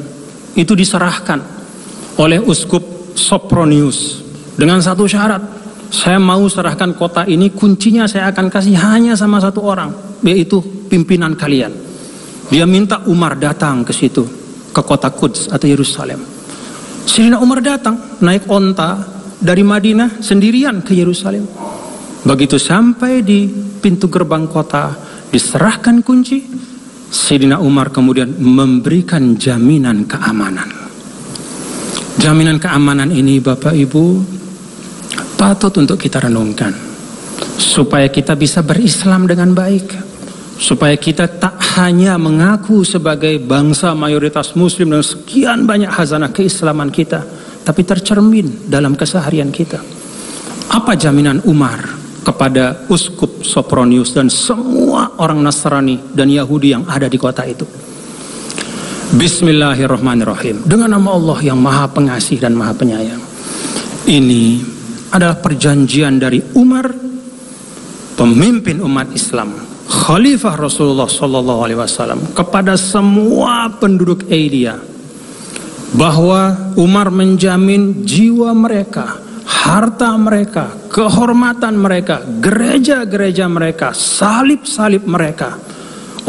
itu 0.55 0.73
diserahkan 0.75 1.43
oleh 2.19 2.39
uskup 2.39 3.15
Sopronius 3.19 4.30
dengan 4.61 4.85
satu 4.85 5.09
syarat 5.09 5.41
saya 5.89 6.21
mau 6.21 6.45
serahkan 6.45 6.93
kota 6.93 7.25
ini 7.25 7.49
kuncinya 7.57 8.05
saya 8.05 8.29
akan 8.29 8.53
kasih 8.53 8.77
hanya 8.77 9.17
sama 9.17 9.41
satu 9.41 9.65
orang 9.65 10.21
yaitu 10.21 10.61
pimpinan 10.93 11.33
kalian. 11.33 11.73
Dia 12.53 12.69
minta 12.69 13.01
Umar 13.09 13.41
datang 13.41 13.81
ke 13.89 13.97
situ 13.97 14.29
ke 14.69 14.83
kota 14.85 15.09
Quds 15.09 15.49
atau 15.49 15.65
Yerusalem. 15.65 16.21
Sirina 17.09 17.41
Umar 17.41 17.65
datang 17.65 18.21
naik 18.21 18.45
onta 18.53 19.01
dari 19.41 19.65
Madinah 19.65 20.21
sendirian 20.21 20.85
ke 20.85 20.93
Yerusalem. 20.93 21.49
Begitu 22.21 22.61
sampai 22.61 23.25
di 23.25 23.49
pintu 23.81 24.13
gerbang 24.13 24.45
kota 24.45 24.93
diserahkan 25.33 26.05
kunci, 26.05 26.45
Sayyidina 27.09 27.59
Umar 27.59 27.89
kemudian 27.89 28.37
memberikan 28.37 29.41
jaminan 29.41 30.05
keamanan. 30.05 30.69
Jaminan 32.21 32.61
keamanan 32.61 33.09
ini 33.09 33.41
Bapak 33.41 33.73
Ibu 33.73 34.05
patut 35.41 35.73
untuk 35.81 35.97
kita 35.97 36.21
renungkan. 36.21 36.77
Supaya 37.57 38.13
kita 38.13 38.37
bisa 38.37 38.61
berislam 38.61 39.25
dengan 39.25 39.57
baik. 39.57 39.97
Supaya 40.61 40.93
kita 41.01 41.25
tak 41.41 41.57
hanya 41.81 42.21
mengaku 42.21 42.85
sebagai 42.85 43.41
bangsa 43.41 43.97
mayoritas 43.97 44.53
muslim 44.53 44.93
dan 44.93 45.01
sekian 45.01 45.65
banyak 45.65 45.89
hazanah 45.89 46.29
keislaman 46.29 46.93
kita 46.93 47.25
tapi 47.65 47.81
tercermin 47.89 48.69
dalam 48.69 48.93
keseharian 48.93 49.49
kita. 49.49 49.81
Apa 50.69 50.93
jaminan 51.01 51.41
Umar 51.49 51.81
kepada 52.21 52.85
uskup 52.93 53.41
Sopronius 53.41 54.13
dan 54.13 54.29
semua 54.29 55.17
orang 55.17 55.41
Nasrani 55.41 55.97
dan 56.13 56.29
Yahudi 56.29 56.77
yang 56.77 56.85
ada 56.85 57.09
di 57.09 57.17
kota 57.17 57.49
itu? 57.49 57.65
Bismillahirrahmanirrahim. 59.17 60.69
Dengan 60.69 61.01
nama 61.01 61.17
Allah 61.17 61.39
yang 61.41 61.57
maha 61.57 61.89
pengasih 61.89 62.37
dan 62.37 62.53
maha 62.53 62.77
penyayang. 62.77 63.19
Ini 64.07 64.80
adalah 65.11 65.39
perjanjian 65.39 66.19
dari 66.23 66.39
Umar 66.55 66.87
pemimpin 68.15 68.79
umat 68.83 69.11
Islam 69.15 69.71
Khalifah 69.91 70.55
Rasulullah 70.55 71.11
Sallallahu 71.11 71.61
Alaihi 71.67 71.79
Wasallam 71.83 72.31
kepada 72.31 72.79
semua 72.79 73.67
penduduk 73.75 74.23
Asia 74.31 74.79
bahwa 75.91 76.71
Umar 76.79 77.11
menjamin 77.11 78.07
jiwa 78.07 78.55
mereka, 78.55 79.19
harta 79.43 80.15
mereka, 80.15 80.71
kehormatan 80.87 81.75
mereka, 81.75 82.23
gereja-gereja 82.23 83.51
mereka, 83.51 83.91
salib-salib 83.91 85.03
mereka, 85.11 85.59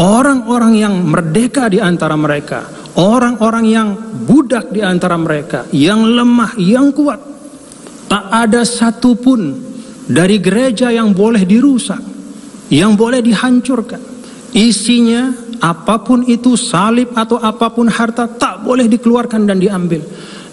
orang-orang 0.02 0.74
yang 0.82 0.94
merdeka 1.06 1.70
di 1.70 1.78
antara 1.78 2.18
mereka, 2.18 2.66
orang-orang 2.98 3.66
yang 3.70 3.88
budak 4.26 4.74
di 4.74 4.82
antara 4.82 5.22
mereka, 5.22 5.70
yang 5.70 6.02
lemah, 6.02 6.58
yang 6.58 6.90
kuat, 6.90 7.22
tak 8.12 8.28
ada 8.28 8.68
satupun 8.68 9.56
dari 10.12 10.44
gereja 10.44 10.92
yang 10.92 11.16
boleh 11.16 11.48
dirusak 11.48 12.12
yang 12.68 12.96
boleh 13.00 13.24
dihancurkan. 13.24 14.00
Isinya 14.52 15.32
apa 15.64 16.04
pun 16.04 16.28
itu 16.28 16.60
salib 16.60 17.16
atau 17.16 17.40
apa 17.40 17.72
pun 17.72 17.88
harta 17.88 18.28
tak 18.28 18.68
boleh 18.68 18.92
dikeluarkan 18.92 19.48
dan 19.48 19.64
diambil. 19.64 20.04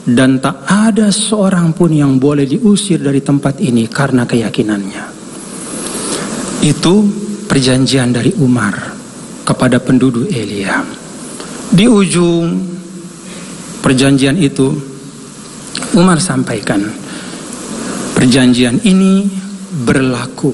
Dan 0.06 0.38
tak 0.38 0.66
ada 0.66 1.10
seorang 1.10 1.74
pun 1.74 1.90
yang 1.90 2.18
boleh 2.18 2.46
diusir 2.46 3.02
dari 3.02 3.22
tempat 3.22 3.58
ini 3.58 3.90
karena 3.90 4.22
keyakinannya. 4.22 5.04
Itu 6.62 6.94
perjanjian 7.46 8.14
dari 8.14 8.34
Umar 8.38 8.74
kepada 9.42 9.82
penduduk 9.82 10.30
Elia. 10.30 10.82
Di 11.68 11.84
ujung 11.90 12.46
perjanjian 13.82 14.38
itu 14.40 14.72
Umar 15.94 16.18
sampaikan 16.18 16.80
perjanjian 18.18 18.82
ini 18.82 19.30
berlaku 19.86 20.50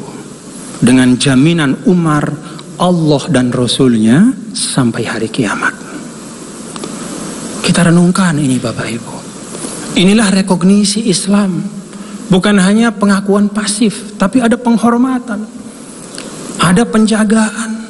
dengan 0.84 1.16
jaminan 1.16 1.80
Umar, 1.88 2.28
Allah 2.76 3.24
dan 3.32 3.48
Rasulnya 3.48 4.36
sampai 4.52 5.08
hari 5.08 5.32
kiamat. 5.32 5.72
Kita 7.64 7.88
renungkan 7.88 8.36
ini 8.36 8.60
Bapak 8.60 8.84
Ibu. 8.84 9.14
Inilah 9.96 10.28
rekognisi 10.44 11.08
Islam. 11.08 11.64
Bukan 12.28 12.60
hanya 12.60 12.92
pengakuan 12.92 13.48
pasif, 13.48 14.12
tapi 14.20 14.44
ada 14.44 14.60
penghormatan. 14.60 15.48
Ada 16.60 16.84
penjagaan. 16.84 17.88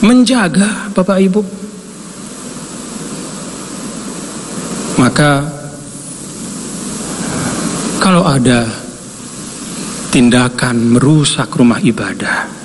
Menjaga 0.00 0.88
Bapak 0.96 1.20
Ibu. 1.20 1.42
Maka 4.96 5.44
kalau 8.00 8.22
ada 8.24 8.68
tindakan 10.12 10.96
merusak 10.96 11.52
rumah 11.56 11.80
ibadah 11.82 12.56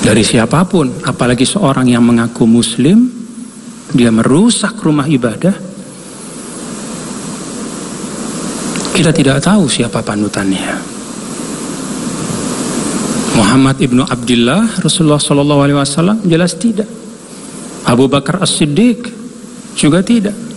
dari 0.00 0.24
siapa 0.24 0.64
pun, 0.64 0.90
apalagi 1.04 1.44
seorang 1.44 1.84
yang 1.92 2.00
mengaku 2.00 2.48
Muslim, 2.48 3.04
dia 3.92 4.08
merusak 4.08 4.80
rumah 4.80 5.04
ibadah. 5.04 5.52
Kita 8.96 9.12
tidak 9.12 9.44
tahu 9.44 9.68
siapa 9.68 10.00
panutannya. 10.00 10.98
Muhammad 13.38 13.76
ibnu 13.80 14.04
Abdullah 14.04 14.82
Rasulullah 14.82 15.22
Shallallahu 15.22 15.60
Alaihi 15.64 15.78
Wasallam 15.78 16.18
jelas 16.26 16.58
tidak. 16.58 16.88
Abu 17.86 18.10
Bakar 18.10 18.42
As 18.42 18.56
Siddiq 18.56 19.04
juga 19.76 20.02
tidak. 20.02 20.49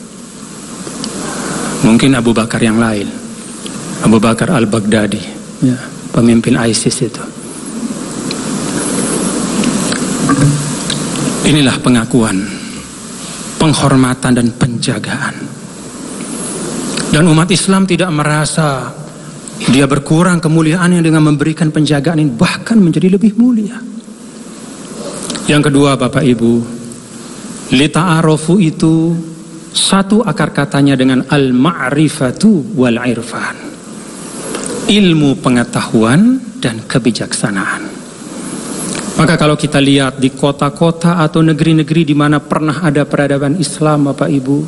Mungkin 1.84 2.16
Abu 2.16 2.32
Bakar 2.32 2.64
yang 2.64 2.80
lain. 2.80 3.08
Abu 4.04 4.20
Bakar 4.20 4.52
al-Baghdadi, 4.52 5.22
ya, 5.64 5.80
pemimpin 6.12 6.60
ISIS 6.60 7.08
itu. 7.08 7.24
Inilah 11.44 11.76
pengakuan, 11.80 12.40
penghormatan 13.60 14.32
dan 14.36 14.48
penjagaan. 14.56 15.36
Dan 17.12 17.28
umat 17.32 17.52
Islam 17.52 17.84
tidak 17.88 18.12
merasa 18.12 18.92
dia 19.72 19.88
berkurang 19.88 20.44
kemuliaannya 20.44 21.00
dengan 21.00 21.32
memberikan 21.32 21.72
penjagaan 21.72 22.20
ini 22.20 22.32
bahkan 22.32 22.80
menjadi 22.80 23.16
lebih 23.16 23.36
mulia. 23.40 23.80
Yang 25.48 25.72
kedua 25.72 25.96
Bapak 26.00 26.24
Ibu, 26.24 26.54
lita'arofu 27.76 28.60
itu 28.60 29.16
satu 29.74 30.22
akar 30.22 30.54
katanya 30.54 30.94
dengan 30.94 31.26
al-ma'rifatu 31.28 32.78
wal 32.78 33.02
irfan 33.04 33.74
ilmu 34.88 35.36
pengetahuan 35.40 36.40
dan 36.60 36.84
kebijaksanaan. 36.84 37.88
Maka 39.14 39.38
kalau 39.38 39.54
kita 39.54 39.78
lihat 39.78 40.18
di 40.18 40.34
kota-kota 40.34 41.22
atau 41.22 41.46
negeri-negeri 41.46 42.02
di 42.02 42.18
mana 42.18 42.42
pernah 42.42 42.82
ada 42.82 43.06
peradaban 43.06 43.62
Islam 43.62 44.10
Bapak 44.10 44.30
Ibu, 44.30 44.66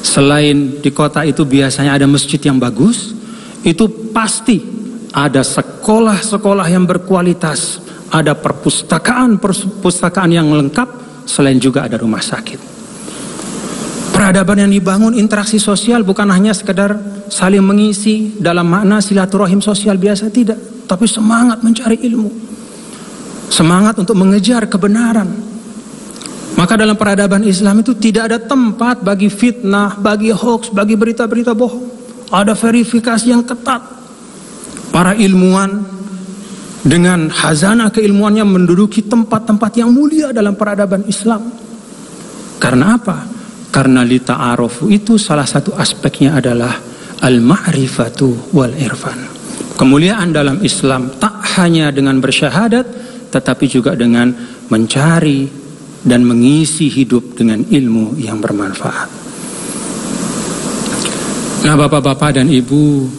selain 0.00 0.80
di 0.80 0.88
kota 0.88 1.20
itu 1.28 1.44
biasanya 1.44 2.00
ada 2.00 2.08
masjid 2.08 2.40
yang 2.40 2.56
bagus, 2.56 3.12
itu 3.60 4.08
pasti 4.08 4.64
ada 5.12 5.44
sekolah-sekolah 5.44 6.64
yang 6.72 6.88
berkualitas, 6.88 7.84
ada 8.08 8.32
perpustakaan-perpustakaan 8.32 10.32
yang 10.32 10.48
lengkap, 10.48 10.88
selain 11.28 11.60
juga 11.60 11.84
ada 11.84 12.00
rumah 12.00 12.24
sakit. 12.24 12.77
Peradaban 14.28 14.60
yang 14.60 14.76
dibangun 14.76 15.16
interaksi 15.16 15.56
sosial 15.56 16.04
bukan 16.04 16.28
hanya 16.28 16.52
sekedar 16.52 17.00
saling 17.32 17.64
mengisi 17.64 18.36
dalam 18.36 18.68
makna 18.68 19.00
silaturahim 19.00 19.64
sosial 19.64 19.96
biasa 19.96 20.28
tidak, 20.28 20.84
tapi 20.84 21.08
semangat 21.08 21.64
mencari 21.64 21.96
ilmu. 22.04 22.28
Semangat 23.48 23.96
untuk 23.96 24.20
mengejar 24.20 24.68
kebenaran. 24.68 25.32
Maka 26.60 26.76
dalam 26.76 26.92
peradaban 27.00 27.40
Islam 27.40 27.80
itu 27.80 27.96
tidak 27.96 28.28
ada 28.28 28.36
tempat 28.36 29.00
bagi 29.00 29.32
fitnah, 29.32 29.96
bagi 29.96 30.28
hoax, 30.28 30.76
bagi 30.76 30.92
berita-berita 30.92 31.56
bohong. 31.56 31.88
Ada 32.28 32.52
verifikasi 32.52 33.32
yang 33.32 33.48
ketat. 33.48 33.80
Para 34.92 35.16
ilmuwan 35.16 35.72
dengan 36.84 37.32
hazanah 37.32 37.88
keilmuannya 37.88 38.44
menduduki 38.44 39.08
tempat-tempat 39.08 39.72
yang 39.80 39.88
mulia 39.88 40.36
dalam 40.36 40.52
peradaban 40.52 41.08
Islam. 41.08 41.48
Karena 42.60 42.92
apa? 42.92 43.37
Karena 43.68 44.00
li 44.02 44.18
ta'arufu 44.18 44.88
itu 44.88 45.20
salah 45.20 45.44
satu 45.44 45.76
aspeknya 45.76 46.40
adalah 46.40 46.72
al-ma'rifatu 47.20 48.54
wal 48.56 48.72
irfan. 48.74 49.18
Kemuliaan 49.78 50.34
dalam 50.34 50.58
Islam 50.64 51.14
tak 51.22 51.38
hanya 51.58 51.94
dengan 51.94 52.18
bersyahadat 52.18 52.86
tetapi 53.28 53.64
juga 53.68 53.92
dengan 53.94 54.32
mencari 54.72 55.46
dan 56.02 56.24
mengisi 56.24 56.88
hidup 56.88 57.36
dengan 57.36 57.62
ilmu 57.62 58.16
yang 58.16 58.40
bermanfaat. 58.40 59.10
Nah, 61.68 61.74
Bapak-bapak 61.74 62.40
dan 62.40 62.48
Ibu, 62.48 63.10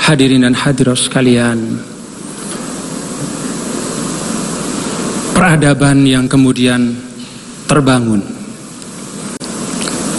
hadirin 0.00 0.42
dan 0.42 0.56
hadirat 0.56 0.98
sekalian, 0.98 1.78
peradaban 5.36 6.02
yang 6.02 6.26
kemudian 6.26 6.96
terbangun 7.68 8.31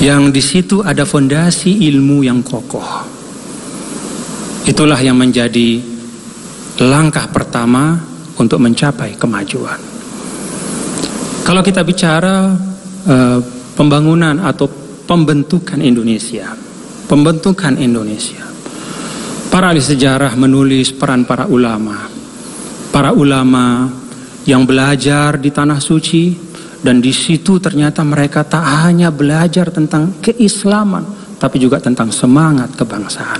yang 0.04 0.36
di 0.36 0.44
situ 0.44 0.84
ada 0.84 1.08
fondasi 1.08 1.88
ilmu 1.88 2.28
yang 2.28 2.44
kokoh. 2.44 3.08
Itulah 4.68 5.00
yang 5.00 5.16
menjadi 5.16 5.80
langkah 6.84 7.32
pertama 7.32 7.96
untuk 8.36 8.60
mencapai 8.60 9.16
kemajuan. 9.16 9.80
Kalau 11.48 11.63
kita 11.63 11.88
bicara 11.88 12.52
uh, 13.08 13.39
pembangunan 13.80 14.44
atau 14.44 14.68
pembentukan 15.08 15.80
Indonesia, 15.80 16.52
pembentukan 17.08 17.80
Indonesia. 17.80 18.44
Para 19.48 19.72
ahli 19.72 19.80
sejarah 19.80 20.36
menulis 20.36 20.92
peran 20.92 21.24
para 21.24 21.48
ulama. 21.48 22.10
Para 22.92 23.16
ulama 23.16 23.88
yang 24.44 24.68
belajar 24.68 25.39
di 25.39 25.54
tanah 25.54 25.80
suci 25.80 26.53
dan 26.84 27.00
di 27.00 27.15
situ 27.15 27.58
ternyata 27.63 28.04
mereka 28.04 28.43
tak 28.43 28.62
hanya 28.84 29.08
belajar 29.08 29.72
tentang 29.72 30.19
keislaman 30.19 31.08
tapi 31.39 31.60
juga 31.60 31.80
tentang 31.80 32.12
semangat 32.12 32.76
kebangsaan. 32.76 33.39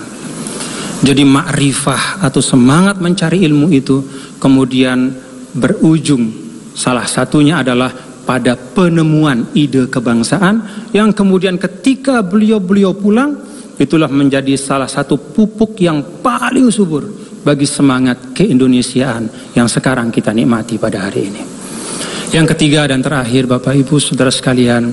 Jadi 1.04 1.28
makrifah 1.28 2.24
atau 2.24 2.40
semangat 2.40 3.04
mencari 3.04 3.44
ilmu 3.44 3.68
itu 3.76 4.00
kemudian 4.40 5.12
berujung 5.52 6.32
salah 6.72 7.04
satunya 7.04 7.60
adalah 7.60 7.92
pada 8.24 8.56
penemuan 8.56 9.52
ide 9.52 9.92
kebangsaan 9.92 10.88
yang 10.96 11.12
kemudian 11.12 11.60
ketika 11.60 12.24
beliau-beliau 12.24 12.96
pulang 12.96 13.36
itulah 13.76 14.08
menjadi 14.08 14.56
salah 14.56 14.88
satu 14.88 15.20
pupuk 15.20 15.76
yang 15.84 16.00
paling 16.24 16.72
subur 16.72 17.04
bagi 17.44 17.68
semangat 17.68 18.32
keindonesiaan 18.32 19.28
yang 19.52 19.68
sekarang 19.68 20.08
kita 20.08 20.32
nikmati 20.32 20.80
pada 20.80 21.12
hari 21.12 21.28
ini. 21.28 21.63
Yang 22.34 22.58
ketiga 22.58 22.90
dan 22.90 23.06
terakhir 23.06 23.46
Bapak 23.46 23.78
Ibu 23.78 24.02
Saudara 24.02 24.34
sekalian, 24.34 24.90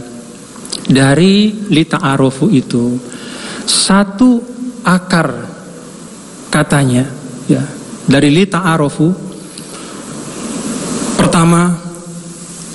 dari 0.84 1.56
lita 1.72 1.96
arofu 1.96 2.52
itu 2.52 3.00
satu 3.64 4.44
akar 4.84 5.48
katanya 6.52 7.08
ya 7.48 7.64
dari 8.04 8.28
lita 8.28 8.60
arofu 8.60 9.08
pertama 11.16 11.80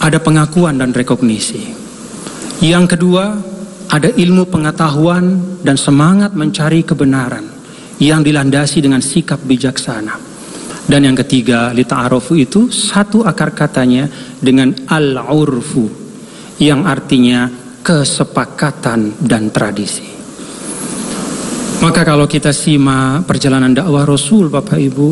ada 0.02 0.18
pengakuan 0.18 0.82
dan 0.82 0.90
rekognisi. 0.98 1.62
Yang 2.66 2.98
kedua 2.98 3.38
ada 3.94 4.10
ilmu 4.10 4.50
pengetahuan 4.50 5.62
dan 5.62 5.78
semangat 5.78 6.34
mencari 6.34 6.82
kebenaran 6.82 7.46
yang 8.02 8.26
dilandasi 8.26 8.82
dengan 8.82 9.06
sikap 9.06 9.46
bijaksana. 9.46 10.35
Dan 10.86 11.02
yang 11.10 11.18
ketiga, 11.18 11.74
lita'arofu 11.74 12.38
itu 12.38 12.70
satu 12.70 13.26
akar 13.26 13.58
katanya 13.58 14.06
dengan 14.38 14.70
al-urfu 14.86 15.90
yang 16.62 16.86
artinya 16.86 17.50
kesepakatan 17.82 19.18
dan 19.18 19.50
tradisi. 19.50 20.06
Maka 21.82 22.06
kalau 22.06 22.30
kita 22.30 22.54
simak 22.54 23.26
perjalanan 23.26 23.74
dakwah 23.74 24.06
Rasul 24.06 24.48
Bapak 24.48 24.78
Ibu, 24.78 25.10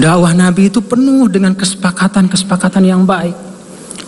dakwah 0.00 0.32
Nabi 0.32 0.72
itu 0.72 0.80
penuh 0.80 1.28
dengan 1.28 1.52
kesepakatan-kesepakatan 1.52 2.84
yang 2.88 3.04
baik. 3.04 3.36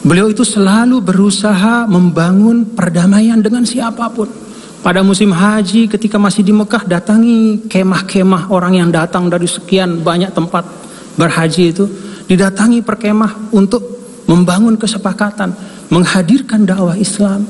Beliau 0.01 0.33
itu 0.33 0.43
selalu 0.49 1.05
berusaha 1.05 1.85
membangun 1.85 2.65
perdamaian 2.73 3.37
dengan 3.45 3.69
siapa 3.69 4.09
pun 4.09 4.50
pada 4.81 5.05
musim 5.05 5.29
haji 5.29 5.89
ketika 5.93 6.17
masih 6.17 6.41
di 6.41 6.57
Mekah 6.57 6.89
datangi 6.89 7.69
kemah-kemah 7.69 8.49
orang 8.49 8.81
yang 8.81 8.89
datang 8.89 9.29
dari 9.29 9.45
sekian 9.45 10.01
banyak 10.01 10.33
tempat 10.33 10.65
berhaji 11.21 11.73
itu 11.77 11.85
didatangi 12.25 12.81
perkemah 12.81 13.53
untuk 13.53 13.83
membangun 14.25 14.79
kesepakatan, 14.79 15.53
menghadirkan 15.93 16.65
dakwah 16.65 16.95
Islam. 16.95 17.45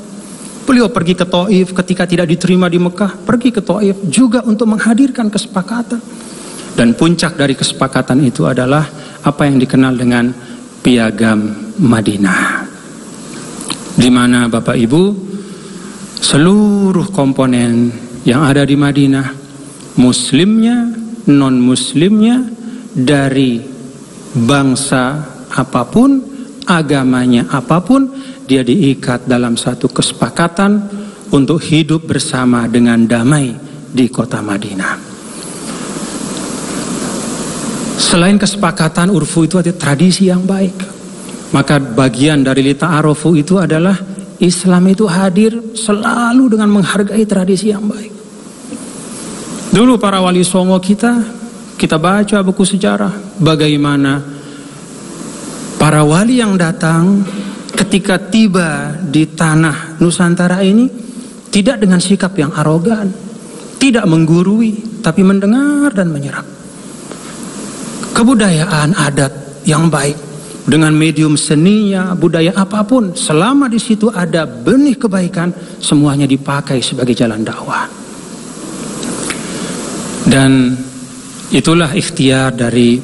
Beliau 0.64 0.88
pergi 0.88 1.14
ke 1.14 1.26
Taif 1.28 1.76
ketika 1.76 2.08
tidak 2.08 2.26
diterima 2.30 2.66
di 2.66 2.80
Mekah, 2.80 3.20
pergi 3.22 3.52
ke 3.54 3.60
Taif 3.60 4.00
juga 4.08 4.40
untuk 4.42 4.66
menghadirkan 4.72 5.28
kesepakatan. 5.28 6.00
Dan 6.74 6.96
puncak 6.96 7.36
dari 7.36 7.52
kesepakatan 7.52 8.24
itu 8.24 8.46
adalah 8.46 8.86
apa 9.20 9.42
yang 9.44 9.60
dikenal 9.60 9.92
dengan 9.98 10.32
piagam 10.80 11.52
Madinah. 11.76 12.64
Di 14.00 14.08
mana 14.08 14.48
Bapak 14.48 14.78
Ibu 14.80 15.29
seluruh 16.20 17.08
komponen 17.10 17.90
yang 18.28 18.44
ada 18.44 18.62
di 18.62 18.76
Madinah, 18.76 19.32
muslimnya, 19.96 20.92
non-muslimnya, 21.26 22.44
dari 22.92 23.58
bangsa 24.36 25.24
apa 25.50 25.82
pun, 25.88 26.20
agamanya 26.68 27.48
apa 27.50 27.80
pun, 27.80 28.12
dia 28.44 28.60
diikat 28.60 29.26
dalam 29.26 29.56
satu 29.56 29.88
kesepakatan 29.88 30.86
untuk 31.32 31.62
hidup 31.64 32.06
bersama 32.06 32.68
dengan 32.68 33.06
damai 33.08 33.54
di 33.90 34.06
kota 34.12 34.44
Madinah. 34.44 35.10
Selain 38.00 38.34
kesepakatan 38.34 39.12
urfu 39.12 39.46
itu 39.46 39.60
ada 39.60 39.70
tradisi 39.70 40.26
yang 40.26 40.42
baik. 40.42 40.98
Maka 41.54 41.78
bagian 41.78 42.42
dari 42.42 42.62
lita 42.62 42.90
arofu 42.90 43.38
itu 43.38 43.58
adalah 43.58 43.94
Islam 44.40 44.88
itu 44.88 45.04
hadir 45.04 45.52
selalu 45.76 46.56
dengan 46.56 46.72
menghargai 46.72 47.24
tradisi 47.28 47.68
yang 47.68 47.84
baik. 47.84 48.12
Dulu 49.70 50.00
para 50.00 50.18
wali 50.24 50.40
songo 50.40 50.80
kita, 50.80 51.20
kita 51.76 52.00
baca 52.00 52.40
buku 52.40 52.64
sejarah 52.64 53.36
bagaimana 53.36 54.18
para 55.76 56.02
wali 56.02 56.40
yang 56.40 56.56
datang 56.56 57.20
ketika 57.76 58.16
tiba 58.16 58.96
di 58.98 59.28
tanah 59.28 60.00
Nusantara 60.00 60.64
ini 60.64 60.88
tidak 61.52 61.84
dengan 61.84 62.00
sikap 62.00 62.32
yang 62.34 62.50
arogan, 62.56 63.12
tidak 63.76 64.08
menggurui, 64.08 65.02
tapi 65.04 65.20
mendengar 65.20 65.92
dan 65.92 66.08
menyerap. 66.08 66.48
Kebudayaan 68.16 68.96
adat 68.96 69.32
yang 69.68 69.92
baik 69.92 70.29
dengan 70.70 70.94
medium 70.94 71.34
seninya, 71.34 72.14
budaya 72.14 72.54
apa 72.54 72.86
pun, 72.86 73.10
selama 73.18 73.66
di 73.66 73.82
situ 73.82 74.06
ada 74.06 74.46
benih 74.46 74.94
kebaikan, 74.94 75.50
semuanya 75.82 76.30
dipakai 76.30 76.78
sebagai 76.78 77.10
jalan 77.18 77.42
dakwah. 77.42 77.90
Dan 80.30 80.78
itulah 81.50 81.90
ikhtiar 81.90 82.54
dari 82.54 83.02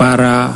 para 0.00 0.48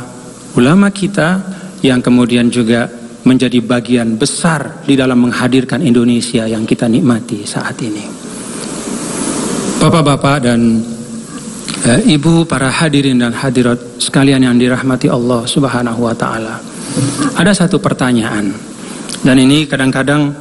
ulama 0.57 0.89
kita 0.89 1.37
yang 1.85 2.01
kemudian 2.01 2.49
juga 2.49 2.89
menjadi 3.21 3.61
bagian 3.61 4.17
besar 4.17 4.81
di 4.81 4.97
dalam 4.97 5.21
menghadirkan 5.29 5.85
Indonesia 5.85 6.49
yang 6.49 6.65
kita 6.65 6.89
nikmati 6.89 7.45
saat 7.45 7.77
ini. 7.85 8.05
Bapak-bapak 9.77 10.37
dan 10.41 10.81
ibu 12.05 12.45
para 12.45 12.69
hadirin 12.69 13.17
dan 13.17 13.33
hadirat 13.33 13.77
sekalian 13.97 14.45
yang 14.45 14.55
dirahmati 14.57 15.09
Allah 15.09 15.45
Subhanahu 15.49 16.05
wa 16.05 16.13
taala. 16.13 16.61
Ada 17.33 17.65
satu 17.65 17.81
pertanyaan 17.81 18.53
dan 19.25 19.35
ini 19.41 19.65
kadang-kadang 19.65 20.33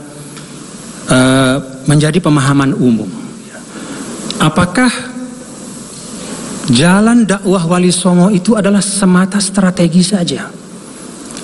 uh, 1.09 1.57
menjadi 1.89 2.21
pemahaman 2.21 2.77
umum. 2.77 3.09
Apakah 4.41 4.89
jalan 6.73 7.29
dakwah 7.29 7.65
Wali 7.69 7.93
Songo 7.93 8.33
itu 8.33 8.57
adalah 8.57 8.81
semata 8.81 9.41
strategi 9.41 10.01
saja? 10.05 10.49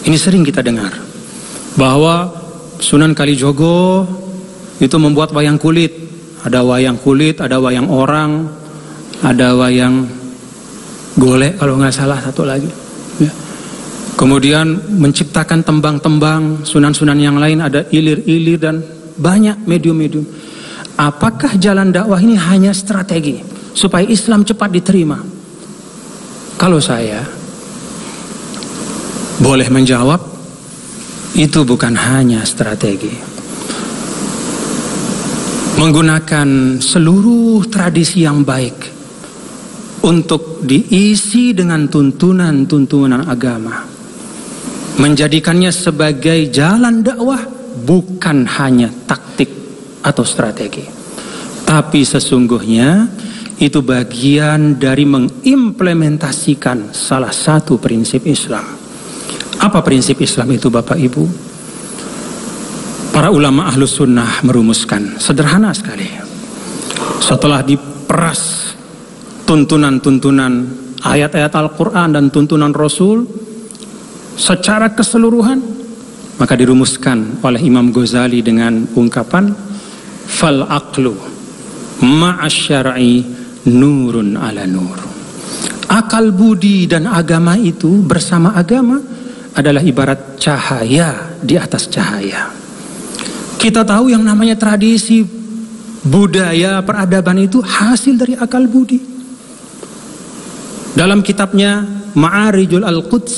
Ini 0.06 0.16
sering 0.16 0.44
kita 0.44 0.60
dengar 0.60 0.92
bahwa 1.76 2.30
Sunan 2.76 3.16
Kalijogo 3.16 4.04
itu 4.76 4.96
membuat 5.00 5.32
wayang 5.32 5.56
kulit, 5.56 5.92
ada 6.44 6.60
wayang 6.60 7.00
kulit, 7.00 7.40
ada 7.40 7.56
wayang 7.56 7.88
orang, 7.88 8.44
ada 9.24 9.56
wayang 9.56 10.04
golek 11.16 11.56
kalau 11.56 11.80
nggak 11.80 11.94
salah 11.94 12.20
satu 12.20 12.44
lagi. 12.44 12.68
Ya. 13.20 13.32
Kemudian 14.16 14.96
menciptakan 14.96 15.60
tembang-tembang, 15.64 16.64
sunan-sunan 16.64 17.20
yang 17.20 17.36
lain 17.36 17.60
ada 17.60 17.84
ilir-ilir 17.92 18.56
dan 18.60 18.80
banyak 19.16 19.64
medium-medium. 19.64 20.24
Apakah 20.96 21.60
jalan 21.60 21.92
dakwah 21.92 22.20
ini 22.20 22.36
hanya 22.36 22.72
strategi 22.72 23.40
supaya 23.76 24.08
Islam 24.08 24.44
cepat 24.44 24.72
diterima? 24.72 25.20
Kalau 26.56 26.80
saya 26.80 27.20
boleh 29.36 29.68
menjawab, 29.68 30.20
itu 31.36 31.60
bukan 31.68 31.92
hanya 31.92 32.40
strategi 32.48 33.36
menggunakan 35.76 36.80
seluruh 36.80 37.68
tradisi 37.68 38.24
yang 38.24 38.40
baik 38.40 38.95
untuk 40.06 40.62
diisi 40.62 41.50
dengan 41.50 41.90
tuntunan-tuntunan 41.90 43.26
agama. 43.26 43.82
Menjadikannya 44.96 45.74
sebagai 45.74 46.48
jalan 46.48 47.02
dakwah 47.02 47.42
bukan 47.84 48.46
hanya 48.46 48.88
taktik 49.04 49.50
atau 50.00 50.22
strategi. 50.22 50.86
Tapi 51.66 52.06
sesungguhnya 52.06 53.10
itu 53.58 53.82
bagian 53.82 54.78
dari 54.78 55.02
mengimplementasikan 55.04 56.94
salah 56.94 57.34
satu 57.34 57.76
prinsip 57.82 58.22
Islam. 58.24 58.64
Apa 59.58 59.82
prinsip 59.82 60.22
Islam 60.22 60.54
itu 60.54 60.70
Bapak 60.70 60.96
Ibu? 60.96 61.24
Para 63.10 63.32
ulama 63.32 63.66
ahlus 63.66 63.96
sunnah 63.96 64.44
merumuskan 64.44 65.16
sederhana 65.16 65.72
sekali. 65.72 66.06
Setelah 67.18 67.64
diperas 67.64 68.65
tuntunan-tuntunan 69.46 70.52
ayat-ayat 71.00 71.54
Al-Quran 71.54 72.18
dan 72.18 72.24
tuntunan 72.34 72.74
Rasul 72.74 73.24
secara 74.36 74.92
keseluruhan 74.92 75.62
maka 76.36 76.52
dirumuskan 76.52 77.40
oleh 77.40 77.62
Imam 77.64 77.88
Ghazali 77.94 78.44
dengan 78.44 78.84
ungkapan 78.92 79.54
fal 80.28 80.66
aqlu 80.68 81.16
ma'asyara'i 82.02 83.24
nurun 83.70 84.36
ala 84.36 84.68
nur 84.68 85.16
Akal 85.86 86.34
budi 86.34 86.90
dan 86.90 87.06
agama 87.06 87.54
itu 87.54 88.02
bersama 88.02 88.58
agama 88.58 88.98
adalah 89.54 89.78
ibarat 89.80 90.34
cahaya 90.34 91.38
di 91.38 91.54
atas 91.54 91.86
cahaya. 91.86 92.50
Kita 93.56 93.86
tahu 93.86 94.10
yang 94.10 94.26
namanya 94.26 94.58
tradisi 94.58 95.22
budaya 96.02 96.82
peradaban 96.82 97.38
itu 97.38 97.62
hasil 97.62 98.18
dari 98.18 98.34
akal 98.34 98.66
budi. 98.66 99.15
Dalam 100.96 101.20
kitabnya 101.20 101.84
Ma'arijul 102.16 102.80
Al-Quds, 102.80 103.34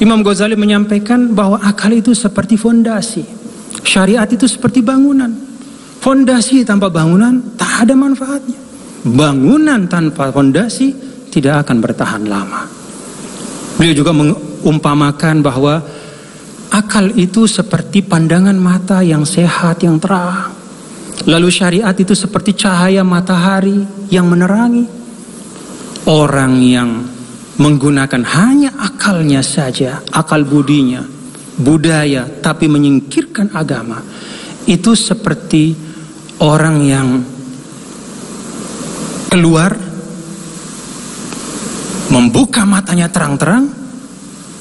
Imam 0.00 0.24
Ghazali 0.24 0.56
menyampaikan 0.56 1.36
bahwa 1.36 1.60
akal 1.60 1.92
itu 1.92 2.16
seperti 2.16 2.56
fondasi. 2.56 3.20
Syariat 3.84 4.24
itu 4.32 4.48
seperti 4.48 4.80
bangunan. 4.80 5.28
Fondasi 6.00 6.64
tanpa 6.64 6.88
bangunan 6.88 7.52
tak 7.60 7.84
ada 7.84 7.92
manfaatnya. 7.92 8.56
Bangunan 9.04 9.84
tanpa 9.84 10.32
fondasi 10.32 10.96
tidak 11.28 11.68
akan 11.68 11.84
bertahan 11.84 12.24
lama. 12.24 12.64
Beliau 13.76 13.92
juga 13.92 14.16
mengumpamakan 14.16 15.44
bahwa 15.44 15.84
akal 16.72 17.12
itu 17.12 17.44
seperti 17.44 18.00
pandangan 18.00 18.56
mata 18.56 19.04
yang 19.04 19.28
sehat, 19.28 19.84
yang 19.84 20.00
terang. 20.00 20.48
Lalu 21.28 21.48
syariat 21.52 21.92
itu 21.92 22.16
seperti 22.16 22.56
cahaya 22.56 23.04
matahari 23.04 23.84
yang 24.08 24.28
menerangi. 24.32 25.05
Orang 26.06 26.62
yang 26.62 27.02
menggunakan 27.58 28.22
hanya 28.22 28.70
akalnya 28.78 29.42
saja, 29.42 29.98
akal 30.14 30.46
budinya, 30.46 31.02
budaya, 31.58 32.28
tapi 32.28 32.70
menyingkirkan 32.70 33.50
agama, 33.50 33.98
itu 34.70 34.94
seperti 34.94 35.74
orang 36.38 36.76
yang 36.84 37.08
keluar 39.32 39.74
membuka 42.12 42.62
matanya 42.62 43.10
terang-terang, 43.10 43.66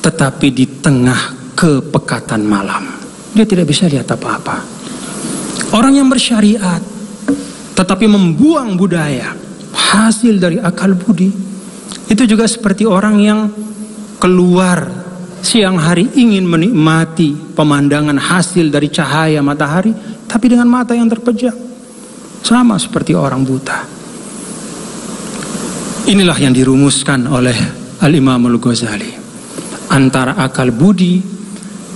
tetapi 0.02 0.48
di 0.50 0.66
tengah 0.82 1.54
kepekatan 1.54 2.42
malam, 2.42 2.90
dia 3.38 3.46
tidak 3.46 3.70
bisa 3.70 3.86
lihat 3.86 4.10
apa-apa. 4.10 4.66
Orang 5.78 5.94
yang 5.94 6.10
bersyariat, 6.10 6.82
tetapi 7.76 8.06
membuang 8.08 8.74
budaya, 8.80 9.45
hasil 9.86 10.42
dari 10.42 10.58
akal 10.58 10.98
budi, 10.98 11.30
itu 12.10 12.24
juga 12.26 12.50
seperti 12.50 12.86
orang 12.86 13.16
yang 13.22 13.40
keluar 14.18 14.90
siang 15.46 15.78
hari 15.78 16.10
ingin 16.18 16.50
menikmati 16.50 17.54
pemandangan 17.54 18.18
hasil 18.18 18.74
dari 18.74 18.90
cahaya 18.90 19.46
matahari, 19.46 19.94
tapi 20.26 20.50
dengan 20.50 20.66
mata 20.66 20.98
yang 20.98 21.06
terpejam. 21.06 21.54
Sama 22.42 22.78
seperti 22.78 23.14
orang 23.18 23.42
buta. 23.42 23.86
Inilah 26.06 26.38
yang 26.38 26.54
dirumuskan 26.54 27.26
oleh 27.26 27.58
Al-Imam 28.02 28.46
Al-Ghazali. 28.50 29.26
Antara 29.90 30.38
akal 30.38 30.70
budi 30.70 31.22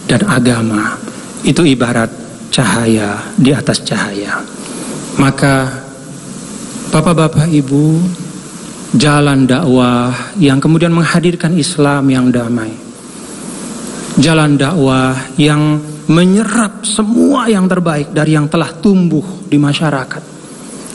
dan 0.09 0.25
agama 0.25 0.97
itu 1.45 1.61
ibarat 1.65 2.09
cahaya 2.49 3.33
di 3.37 3.53
atas 3.53 3.85
cahaya. 3.85 4.41
Maka 5.21 5.85
Bapak-bapak 6.89 7.45
Ibu, 7.45 8.01
jalan 8.97 9.45
dakwah 9.45 10.33
yang 10.41 10.57
kemudian 10.57 10.89
menghadirkan 10.89 11.53
Islam 11.53 12.09
yang 12.09 12.33
damai. 12.33 12.73
Jalan 14.17 14.57
dakwah 14.57 15.13
yang 15.37 15.77
menyerap 16.09 16.81
semua 16.83 17.45
yang 17.45 17.69
terbaik 17.69 18.09
dari 18.09 18.33
yang 18.33 18.49
telah 18.49 18.73
tumbuh 18.81 19.45
di 19.45 19.61
masyarakat 19.61 20.39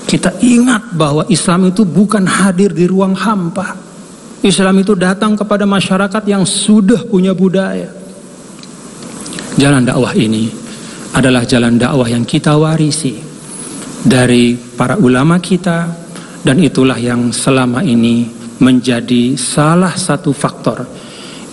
kita 0.05 0.37
ingat 0.45 0.95
bahwa 0.95 1.25
Islam 1.27 1.75
itu 1.75 1.83
bukan 1.83 2.23
hadir 2.29 2.71
di 2.71 2.85
ruang 2.87 3.17
hampa. 3.17 3.75
Islam 4.45 4.85
itu 4.85 4.93
datang 4.93 5.35
kepada 5.35 5.65
masyarakat 5.65 6.23
yang 6.29 6.47
sudah 6.47 7.03
punya 7.09 7.33
budaya. 7.33 7.89
Jalan 9.59 9.83
dakwah 9.83 10.13
ini 10.15 10.53
adalah 11.17 11.43
jalan 11.49 11.81
dakwah 11.81 12.07
yang 12.07 12.23
kita 12.23 12.53
warisi 12.55 13.34
dari 14.05 14.55
para 14.55 15.01
ulama 15.01 15.41
kita 15.41 15.89
dan 16.45 16.61
itulah 16.61 17.01
yang 17.01 17.33
selama 17.33 17.81
ini 17.81 18.29
menjadi 18.61 19.35
salah 19.41 19.97
satu 19.97 20.31
faktor 20.37 20.85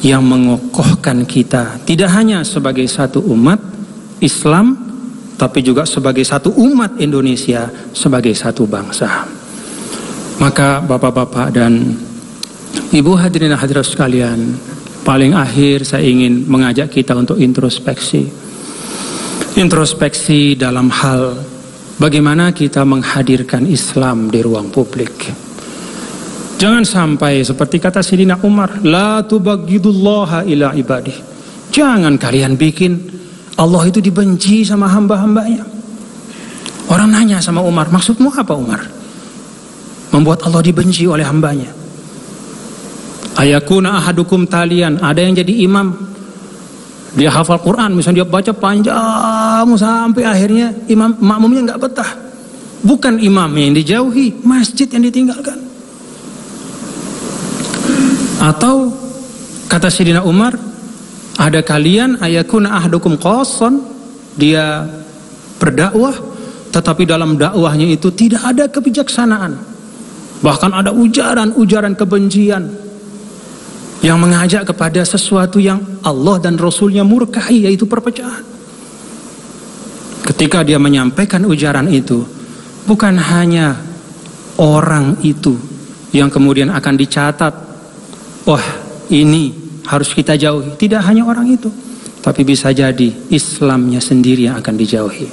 yang 0.03 0.21
mengokohkan 0.21 1.23
kita 1.23 1.79
tidak 1.87 2.11
hanya 2.11 2.43
sebagai 2.43 2.85
satu 2.85 3.23
umat 3.23 3.57
Islam 4.19 4.91
tapi 5.41 5.65
juga 5.65 5.89
sebagai 5.89 6.21
satu 6.21 6.53
umat 6.53 7.01
Indonesia, 7.01 7.65
sebagai 7.97 8.37
satu 8.37 8.69
bangsa. 8.69 9.25
Maka 10.37 10.85
bapak-bapak 10.85 11.49
dan 11.49 11.97
ibu 12.93 13.17
hadirin 13.17 13.57
hadirat 13.57 13.89
sekalian, 13.89 14.53
paling 15.01 15.33
akhir 15.33 15.81
saya 15.89 16.05
ingin 16.05 16.45
mengajak 16.45 16.93
kita 16.93 17.17
untuk 17.17 17.41
introspeksi. 17.41 18.29
Introspeksi 19.57 20.53
dalam 20.53 20.93
hal 20.93 21.41
bagaimana 22.01 22.49
kita 22.49 22.81
menghadirkan 22.81 23.69
Islam 23.69 24.33
di 24.33 24.41
ruang 24.41 24.73
publik. 24.73 25.29
Jangan 26.57 26.81
sampai 26.81 27.45
seperti 27.45 27.77
kata 27.77 28.01
Sidina 28.01 28.41
Umar, 28.41 28.81
la 28.81 29.21
tubagidullaha 29.21 30.41
ila 30.49 30.73
ibadih. 30.73 31.13
Jangan 31.69 32.17
kalian 32.17 32.57
bikin 32.57 32.97
Allah 33.57 33.85
itu 33.85 34.01
dibenci 34.01 34.65
sama 34.65 34.89
hamba-hambanya. 34.89 35.61
Orang 36.89 37.13
nanya 37.13 37.37
sama 37.37 37.61
Umar, 37.61 37.93
maksudmu 37.93 38.33
apa 38.33 38.53
Umar? 38.57 38.81
Membuat 40.11 40.43
Allah 40.43 40.61
dibenci 40.65 41.07
oleh 41.07 41.23
hambanya. 41.23 41.69
Ayakuna 43.39 43.95
ahadukum 44.01 44.43
talian, 44.43 44.99
ada 44.99 45.23
yang 45.23 45.33
jadi 45.37 45.65
imam. 45.65 46.11
Dia 47.12 47.28
hafal 47.28 47.60
Quran, 47.60 47.91
misalnya 47.91 48.24
dia 48.24 48.28
baca 48.28 48.52
panjang 48.56 49.67
sampai 49.76 50.24
akhirnya 50.24 50.71
imam 50.88 51.12
makmumnya 51.19 51.71
nggak 51.71 51.82
betah. 51.84 52.12
Bukan 52.82 53.19
imam 53.19 53.52
yang 53.52 53.76
dijauhi, 53.76 54.41
masjid 54.41 54.88
yang 54.88 55.04
ditinggalkan. 55.06 55.60
Atau 58.41 58.95
kata 59.67 59.91
Sidina 59.91 60.24
Umar, 60.24 60.56
ada 61.36 61.60
kalian 61.62 62.17
ayakun 62.24 62.65
ahdukum 62.65 63.19
qasan 63.19 63.84
dia 64.39 64.88
berdakwah 65.62 66.15
tetapi 66.71 67.04
dalam 67.04 67.36
dakwahnya 67.36 67.91
itu 67.91 68.08
tidak 68.15 68.41
ada 68.47 68.65
kebijaksanaan. 68.71 69.60
Bahkan 70.41 70.71
ada 70.74 70.89
ujaran-ujaran 70.95 71.93
kebencian 71.93 72.71
yang 74.01 74.17
mengajak 74.17 74.65
kepada 74.65 75.05
sesuatu 75.05 75.61
yang 75.61 75.77
Allah 76.01 76.41
dan 76.41 76.57
Rasulnya 76.57 77.05
murkahi 77.05 77.69
yaitu 77.69 77.85
perpecahan. 77.85 78.41
Ketika 80.25 80.65
dia 80.65 80.81
menyampaikan 80.81 81.45
ujaran 81.45 81.85
itu, 81.89 82.25
bukan 82.89 83.17
hanya 83.17 83.77
orang 84.57 85.21
itu 85.21 85.57
yang 86.13 86.33
kemudian 86.33 86.73
akan 86.73 86.97
dicatat, 86.97 87.53
wah 88.45 88.65
ini 89.13 89.53
harus 89.85 90.13
kita 90.13 90.33
jauhi. 90.33 90.73
Tidak 90.77 91.01
hanya 91.01 91.25
orang 91.25 91.45
itu, 91.49 91.69
tapi 92.25 92.41
bisa 92.41 92.73
jadi 92.73 93.09
Islamnya 93.29 94.01
sendiri 94.01 94.49
yang 94.49 94.57
akan 94.57 94.75
dijauhi. 94.77 95.29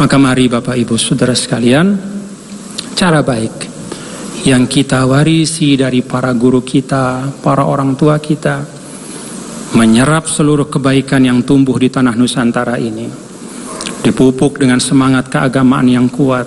Maka 0.00 0.16
mari 0.16 0.48
Bapak 0.48 0.74
Ibu 0.74 0.96
Saudara 0.96 1.36
sekalian, 1.36 1.96
cara 2.96 3.20
baik 3.20 3.73
yang 4.44 4.68
kita 4.68 5.08
warisi 5.08 5.74
dari 5.74 6.04
para 6.04 6.30
guru 6.36 6.60
kita, 6.60 7.32
para 7.40 7.64
orang 7.64 7.96
tua 7.96 8.20
kita, 8.20 8.60
menyerap 9.74 10.28
seluruh 10.28 10.68
kebaikan 10.68 11.24
yang 11.24 11.40
tumbuh 11.42 11.74
di 11.80 11.88
tanah 11.88 12.12
Nusantara 12.12 12.76
ini, 12.76 13.08
dipupuk 14.04 14.60
dengan 14.60 14.78
semangat 14.78 15.32
keagamaan 15.32 15.88
yang 15.88 16.06
kuat, 16.12 16.44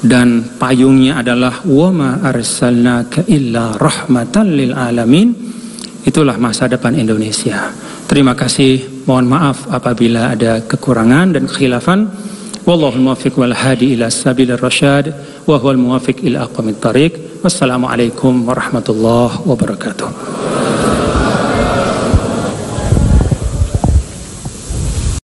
dan 0.00 0.56
payungnya 0.56 1.20
adalah 1.20 1.60
wama 1.68 2.24
arsalnaka 2.24 3.28
illa 3.28 3.76
rahmatan 3.76 4.46
lil 4.56 4.72
alamin 4.72 5.48
Itulah 6.08 6.40
masa 6.40 6.64
depan 6.64 6.96
Indonesia. 6.96 7.68
Terima 8.08 8.32
kasih. 8.32 9.04
Mohon 9.04 9.26
maaf 9.28 9.68
apabila 9.68 10.32
ada 10.32 10.64
kekurangan 10.64 11.36
dan 11.36 11.44
khilafan. 11.44 12.08
Wallahul 12.68 13.00
muwaffiq 13.00 13.32
wal 13.40 13.56
hadi 13.56 13.96
ila 13.96 14.12
sabil 14.12 14.52
rasyad 14.52 15.14
wa 15.48 15.56
huwal 15.56 15.80
muwaffiq 15.80 16.20
ila 16.28 16.44
aqwamit 16.44 16.76
tariq. 16.84 17.40
Wassalamualaikum 17.40 18.44
warahmatullahi 18.44 19.40
wabarakatuh. 19.48 20.57